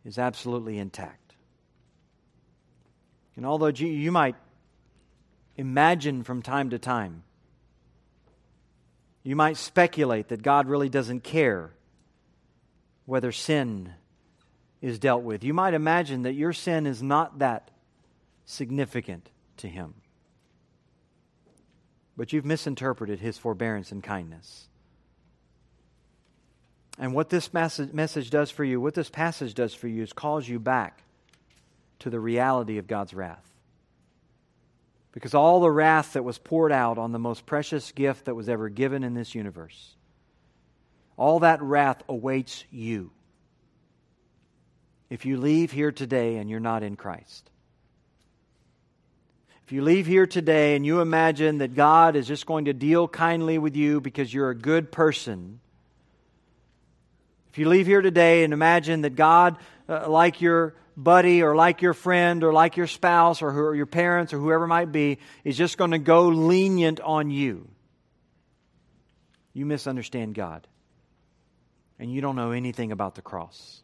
is 0.05 0.19
absolutely 0.19 0.79
intact. 0.79 1.35
And 3.37 3.45
although 3.45 3.67
you, 3.67 4.13
might 4.13 4.37
imagine 5.57 6.23
from 6.23 6.43
time 6.43 6.71
to 6.71 6.79
time, 6.79 7.25
you 9.23 9.37
might 9.37 9.57
speculate 9.57 10.29
that 10.29 10.43
God 10.43 10.69
really 10.69 10.89
doesn't 10.89 11.23
care 11.23 11.71
whether 13.07 13.33
sin 13.33 13.93
is 14.81 14.99
dealt 14.99 15.23
with. 15.23 15.45
You 15.45 15.53
might 15.55 15.75
imagine 15.75 16.23
that 16.23 16.33
your 16.33 16.53
sin 16.53 16.87
is 16.87 17.03
not 17.03 17.41
that 17.41 17.71
significant 18.45 19.29
to 19.59 19.69
Him 19.69 19.95
but 22.21 22.35
you've 22.35 22.45
misinterpreted 22.45 23.19
his 23.19 23.39
forbearance 23.39 23.93
and 23.93 24.03
kindness. 24.03 24.69
And 26.99 27.15
what 27.15 27.31
this 27.31 27.55
message 27.55 28.29
does 28.29 28.51
for 28.51 28.63
you, 28.63 28.79
what 28.79 28.93
this 28.93 29.09
passage 29.09 29.55
does 29.55 29.73
for 29.73 29.89
you, 29.89 30.03
is 30.03 30.13
calls 30.13 30.47
you 30.47 30.59
back 30.59 31.03
to 32.01 32.11
the 32.11 32.21
reality 32.21 32.77
of 32.77 32.87
God's 32.87 33.15
wrath. 33.15 33.50
Because 35.13 35.35
all 35.35 35.61
the 35.61 35.71
wrath 35.71 36.13
that 36.13 36.25
was 36.25 36.39
poured 36.39 36.73
out 36.73 36.99
on 36.99 37.13
the 37.13 37.19
most 37.19 37.47
precious 37.47 37.91
gift 37.93 38.27
that 38.27 38.35
was 38.35 38.49
ever 38.49 38.69
given 38.69 39.03
in 39.03 39.15
this 39.15 39.35
universe, 39.35 39.97
all 41.17 41.41
that 41.41 41.61
wrath 41.63 42.03
awaits 42.09 42.65
you 42.71 43.11
if 45.11 45.27
you 45.27 45.37
leave 45.37 45.73
here 45.73 45.91
today 45.91 46.37
and 46.37 46.49
you're 46.49 46.61
not 46.61 46.85
in 46.85 46.97
Christ. 46.97 47.51
If 49.65 49.73
you 49.73 49.83
leave 49.83 50.07
here 50.07 50.27
today 50.27 50.77
and 50.77 50.87
you 50.87 51.01
imagine 51.01 51.59
that 51.59 51.75
God 51.75 52.17
is 52.17 52.27
just 52.27 52.47
going 52.47 52.65
to 52.65 52.73
deal 52.73 53.07
kindly 53.07 53.59
with 53.59 53.77
you 53.77 54.01
because 54.01 54.33
you're 54.33 54.51
a 54.51 54.55
good 54.55 54.91
person, 54.91 55.61
you 57.61 57.69
leave 57.69 57.87
here 57.87 58.01
today 58.01 58.43
and 58.43 58.53
imagine 58.53 59.03
that 59.03 59.15
God, 59.15 59.57
uh, 59.89 60.09
like 60.09 60.41
your 60.41 60.75
buddy 60.97 61.43
or 61.43 61.55
like 61.55 61.83
your 61.83 61.95
friend 61.95 62.43
or 62.43 62.53
like 62.53 62.77
your 62.77 62.87
spouse 62.87 63.43
or, 63.43 63.51
or 63.51 63.75
your 63.75 63.87
parents 63.87 64.33
or 64.33 64.39
whoever 64.39 64.67
might 64.67 64.91
be, 64.91 65.19
is 65.45 65.57
just 65.57 65.79
going 65.79 65.93
to 65.93 65.99
go 65.99 66.29
lenient 66.29 67.01
on 67.01 67.31
you, 67.31 67.69
you 69.53 69.67
misunderstand 69.67 70.35
God. 70.35 70.67
And 71.99 72.11
you 72.11 72.23
don't 72.23 72.37
know 72.37 72.53
anything 72.53 72.93
about 72.93 73.15
the 73.15 73.23
cross. 73.23 73.83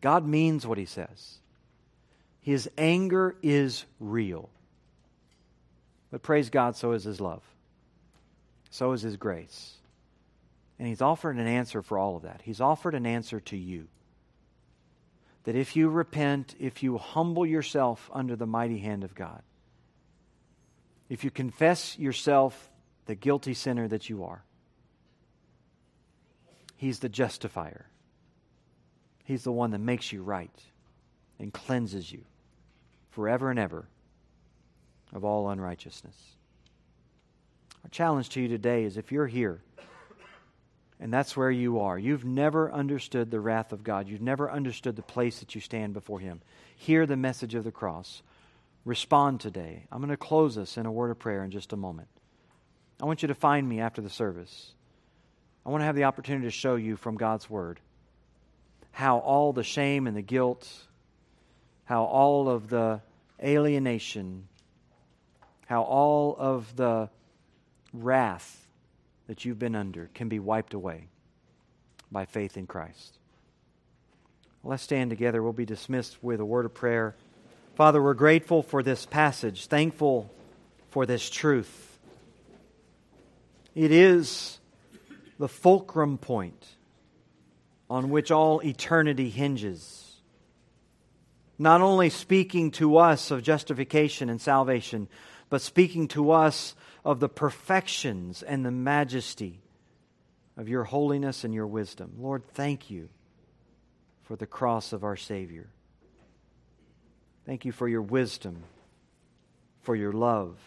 God 0.00 0.24
means 0.24 0.64
what 0.64 0.78
he 0.78 0.84
says. 0.84 1.38
His 2.42 2.70
anger 2.78 3.34
is 3.42 3.84
real. 3.98 4.48
But 6.12 6.22
praise 6.22 6.48
God, 6.48 6.76
so 6.76 6.92
is 6.92 7.02
His 7.02 7.20
love. 7.20 7.42
So 8.70 8.92
is 8.92 9.02
His 9.02 9.16
grace. 9.16 9.74
And 10.78 10.86
He's 10.88 11.02
offered 11.02 11.36
an 11.36 11.46
answer 11.46 11.82
for 11.82 11.98
all 11.98 12.16
of 12.16 12.22
that. 12.22 12.42
He's 12.44 12.60
offered 12.60 12.94
an 12.94 13.06
answer 13.06 13.40
to 13.40 13.56
you. 13.56 13.88
That 15.44 15.56
if 15.56 15.76
you 15.76 15.88
repent, 15.88 16.54
if 16.58 16.82
you 16.82 16.98
humble 16.98 17.46
yourself 17.46 18.10
under 18.12 18.36
the 18.36 18.46
mighty 18.46 18.78
hand 18.78 19.04
of 19.04 19.14
God, 19.14 19.42
if 21.08 21.22
you 21.22 21.30
confess 21.30 21.96
yourself 21.98 22.68
the 23.06 23.14
guilty 23.14 23.54
sinner 23.54 23.86
that 23.88 24.08
you 24.08 24.24
are, 24.24 24.42
He's 26.76 26.98
the 26.98 27.08
justifier. 27.08 27.86
He's 29.24 29.44
the 29.44 29.52
one 29.52 29.70
that 29.70 29.78
makes 29.78 30.12
you 30.12 30.22
right 30.22 30.54
and 31.38 31.52
cleanses 31.52 32.12
you 32.12 32.24
forever 33.10 33.50
and 33.50 33.58
ever 33.58 33.88
of 35.12 35.24
all 35.24 35.48
unrighteousness. 35.48 36.14
Our 37.82 37.90
challenge 37.90 38.28
to 38.30 38.40
you 38.40 38.48
today 38.48 38.84
is 38.84 38.96
if 38.96 39.10
you're 39.10 39.26
here 39.26 39.62
and 41.00 41.12
that's 41.12 41.36
where 41.36 41.50
you 41.50 41.80
are, 41.80 41.98
you've 41.98 42.24
never 42.24 42.72
understood 42.72 43.30
the 43.30 43.40
wrath 43.40 43.72
of 43.72 43.84
God, 43.84 44.08
you've 44.08 44.22
never 44.22 44.50
understood 44.50 44.96
the 44.96 45.02
place 45.02 45.40
that 45.40 45.54
you 45.54 45.60
stand 45.60 45.92
before 45.92 46.20
Him, 46.20 46.40
hear 46.76 47.06
the 47.06 47.16
message 47.16 47.54
of 47.54 47.64
the 47.64 47.72
cross. 47.72 48.22
Respond 48.84 49.40
today. 49.40 49.84
I'm 49.90 49.98
going 49.98 50.10
to 50.10 50.16
close 50.16 50.56
us 50.56 50.76
in 50.76 50.86
a 50.86 50.92
word 50.92 51.10
of 51.10 51.18
prayer 51.18 51.42
in 51.42 51.50
just 51.50 51.72
a 51.72 51.76
moment. 51.76 52.08
I 53.02 53.04
want 53.04 53.20
you 53.20 53.28
to 53.28 53.34
find 53.34 53.68
me 53.68 53.80
after 53.80 54.00
the 54.00 54.08
service. 54.08 54.72
I 55.66 55.70
want 55.70 55.80
to 55.80 55.86
have 55.86 55.96
the 55.96 56.04
opportunity 56.04 56.46
to 56.46 56.52
show 56.52 56.76
you 56.76 56.96
from 56.96 57.16
God's 57.16 57.50
Word 57.50 57.80
how 58.92 59.18
all 59.18 59.52
the 59.52 59.64
shame 59.64 60.06
and 60.06 60.16
the 60.16 60.22
guilt, 60.22 60.66
how 61.84 62.04
all 62.04 62.48
of 62.48 62.68
the 62.70 63.02
alienation, 63.42 64.48
how 65.66 65.82
all 65.82 66.34
of 66.38 66.74
the 66.76 67.10
wrath 67.92 68.65
that 69.26 69.44
you've 69.44 69.58
been 69.58 69.74
under 69.74 70.10
can 70.14 70.28
be 70.28 70.38
wiped 70.38 70.74
away 70.74 71.08
by 72.10 72.24
faith 72.24 72.56
in 72.56 72.66
Christ. 72.66 73.18
Let's 74.62 74.82
stand 74.82 75.10
together. 75.10 75.42
We'll 75.42 75.52
be 75.52 75.64
dismissed 75.64 76.22
with 76.22 76.40
a 76.40 76.44
word 76.44 76.64
of 76.64 76.74
prayer. 76.74 77.14
Father, 77.74 78.02
we're 78.02 78.14
grateful 78.14 78.62
for 78.62 78.82
this 78.82 79.06
passage, 79.06 79.66
thankful 79.66 80.30
for 80.90 81.06
this 81.06 81.28
truth. 81.28 81.98
It 83.74 83.92
is 83.92 84.58
the 85.38 85.48
fulcrum 85.48 86.18
point 86.18 86.64
on 87.90 88.10
which 88.10 88.30
all 88.30 88.64
eternity 88.64 89.30
hinges 89.30 90.06
not 91.58 91.80
only 91.80 92.10
speaking 92.10 92.70
to 92.70 92.98
us 92.98 93.30
of 93.30 93.42
justification 93.42 94.28
and 94.28 94.40
salvation, 94.40 95.08
but 95.48 95.62
speaking 95.62 96.08
to 96.08 96.30
us 96.30 96.74
of 97.06 97.20
the 97.20 97.28
perfections 97.28 98.42
and 98.42 98.66
the 98.66 98.70
majesty 98.72 99.60
of 100.56 100.68
your 100.68 100.82
holiness 100.82 101.44
and 101.44 101.54
your 101.54 101.68
wisdom. 101.68 102.12
Lord, 102.18 102.42
thank 102.48 102.90
you 102.90 103.08
for 104.24 104.34
the 104.34 104.44
cross 104.44 104.92
of 104.92 105.04
our 105.04 105.14
Savior. 105.14 105.68
Thank 107.46 107.64
you 107.64 107.70
for 107.70 107.86
your 107.86 108.02
wisdom, 108.02 108.64
for 109.82 109.94
your 109.94 110.12
love. 110.12 110.58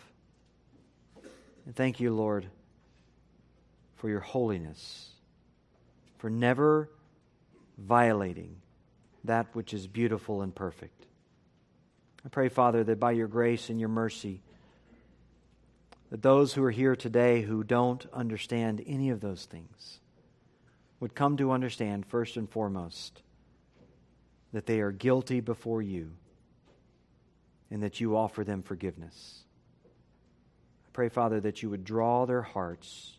And 1.66 1.76
thank 1.76 2.00
you, 2.00 2.14
Lord, 2.14 2.48
for 3.98 4.08
your 4.08 4.22
holiness, 4.22 5.10
for 6.20 6.30
never 6.30 6.90
violating 7.78 8.56
that 9.26 9.48
which 9.52 9.74
is 9.74 9.88
beautiful 9.88 10.42
and 10.42 10.56
perfect. 10.56 11.06
I 12.26 12.30
pray, 12.30 12.48
Father, 12.48 12.86
that 12.86 12.98
by 12.98 13.12
your 13.12 13.28
grace 13.28 13.70
and 13.70 13.78
your 13.78 13.90
mercy, 13.90 14.42
that 16.10 16.22
those 16.22 16.54
who 16.54 16.64
are 16.64 16.72
here 16.72 16.96
today 16.96 17.42
who 17.42 17.64
don't 17.64 18.06
understand 18.14 18.84
any 18.86 19.10
of 19.10 19.22
those 19.22 19.46
things 19.46 20.00
would 21.00 21.16
come 21.16 21.38
to 21.38 21.52
understand, 21.52 22.06
first 22.06 22.36
and 22.36 22.50
foremost, 22.50 23.22
that 24.52 24.66
they 24.66 24.80
are 24.80 24.92
guilty 24.92 25.40
before 25.40 25.82
you 25.82 26.12
and 27.72 27.84
that 27.84 28.00
you 28.00 28.18
offer 28.18 28.44
them 28.44 28.64
forgiveness. 28.64 29.44
I 29.86 30.90
pray, 30.94 31.10
Father, 31.10 31.40
that 31.42 31.62
you 31.62 31.70
would 31.70 31.86
draw 31.86 32.26
their 32.26 32.42
hearts 32.42 33.14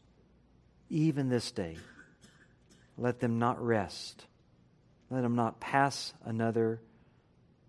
even 0.88 1.28
this 1.28 1.52
day. 1.52 1.76
Let 2.98 3.20
them 3.20 3.38
not 3.38 3.64
rest 3.64 4.26
let 5.10 5.22
them 5.22 5.34
not 5.34 5.58
pass 5.58 6.14
another 6.24 6.80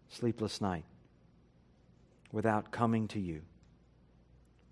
sleepless 0.10 0.62
night 0.62 0.86
without 2.32 2.72
coming 2.72 3.08
to 3.10 3.20
you. 3.20 3.42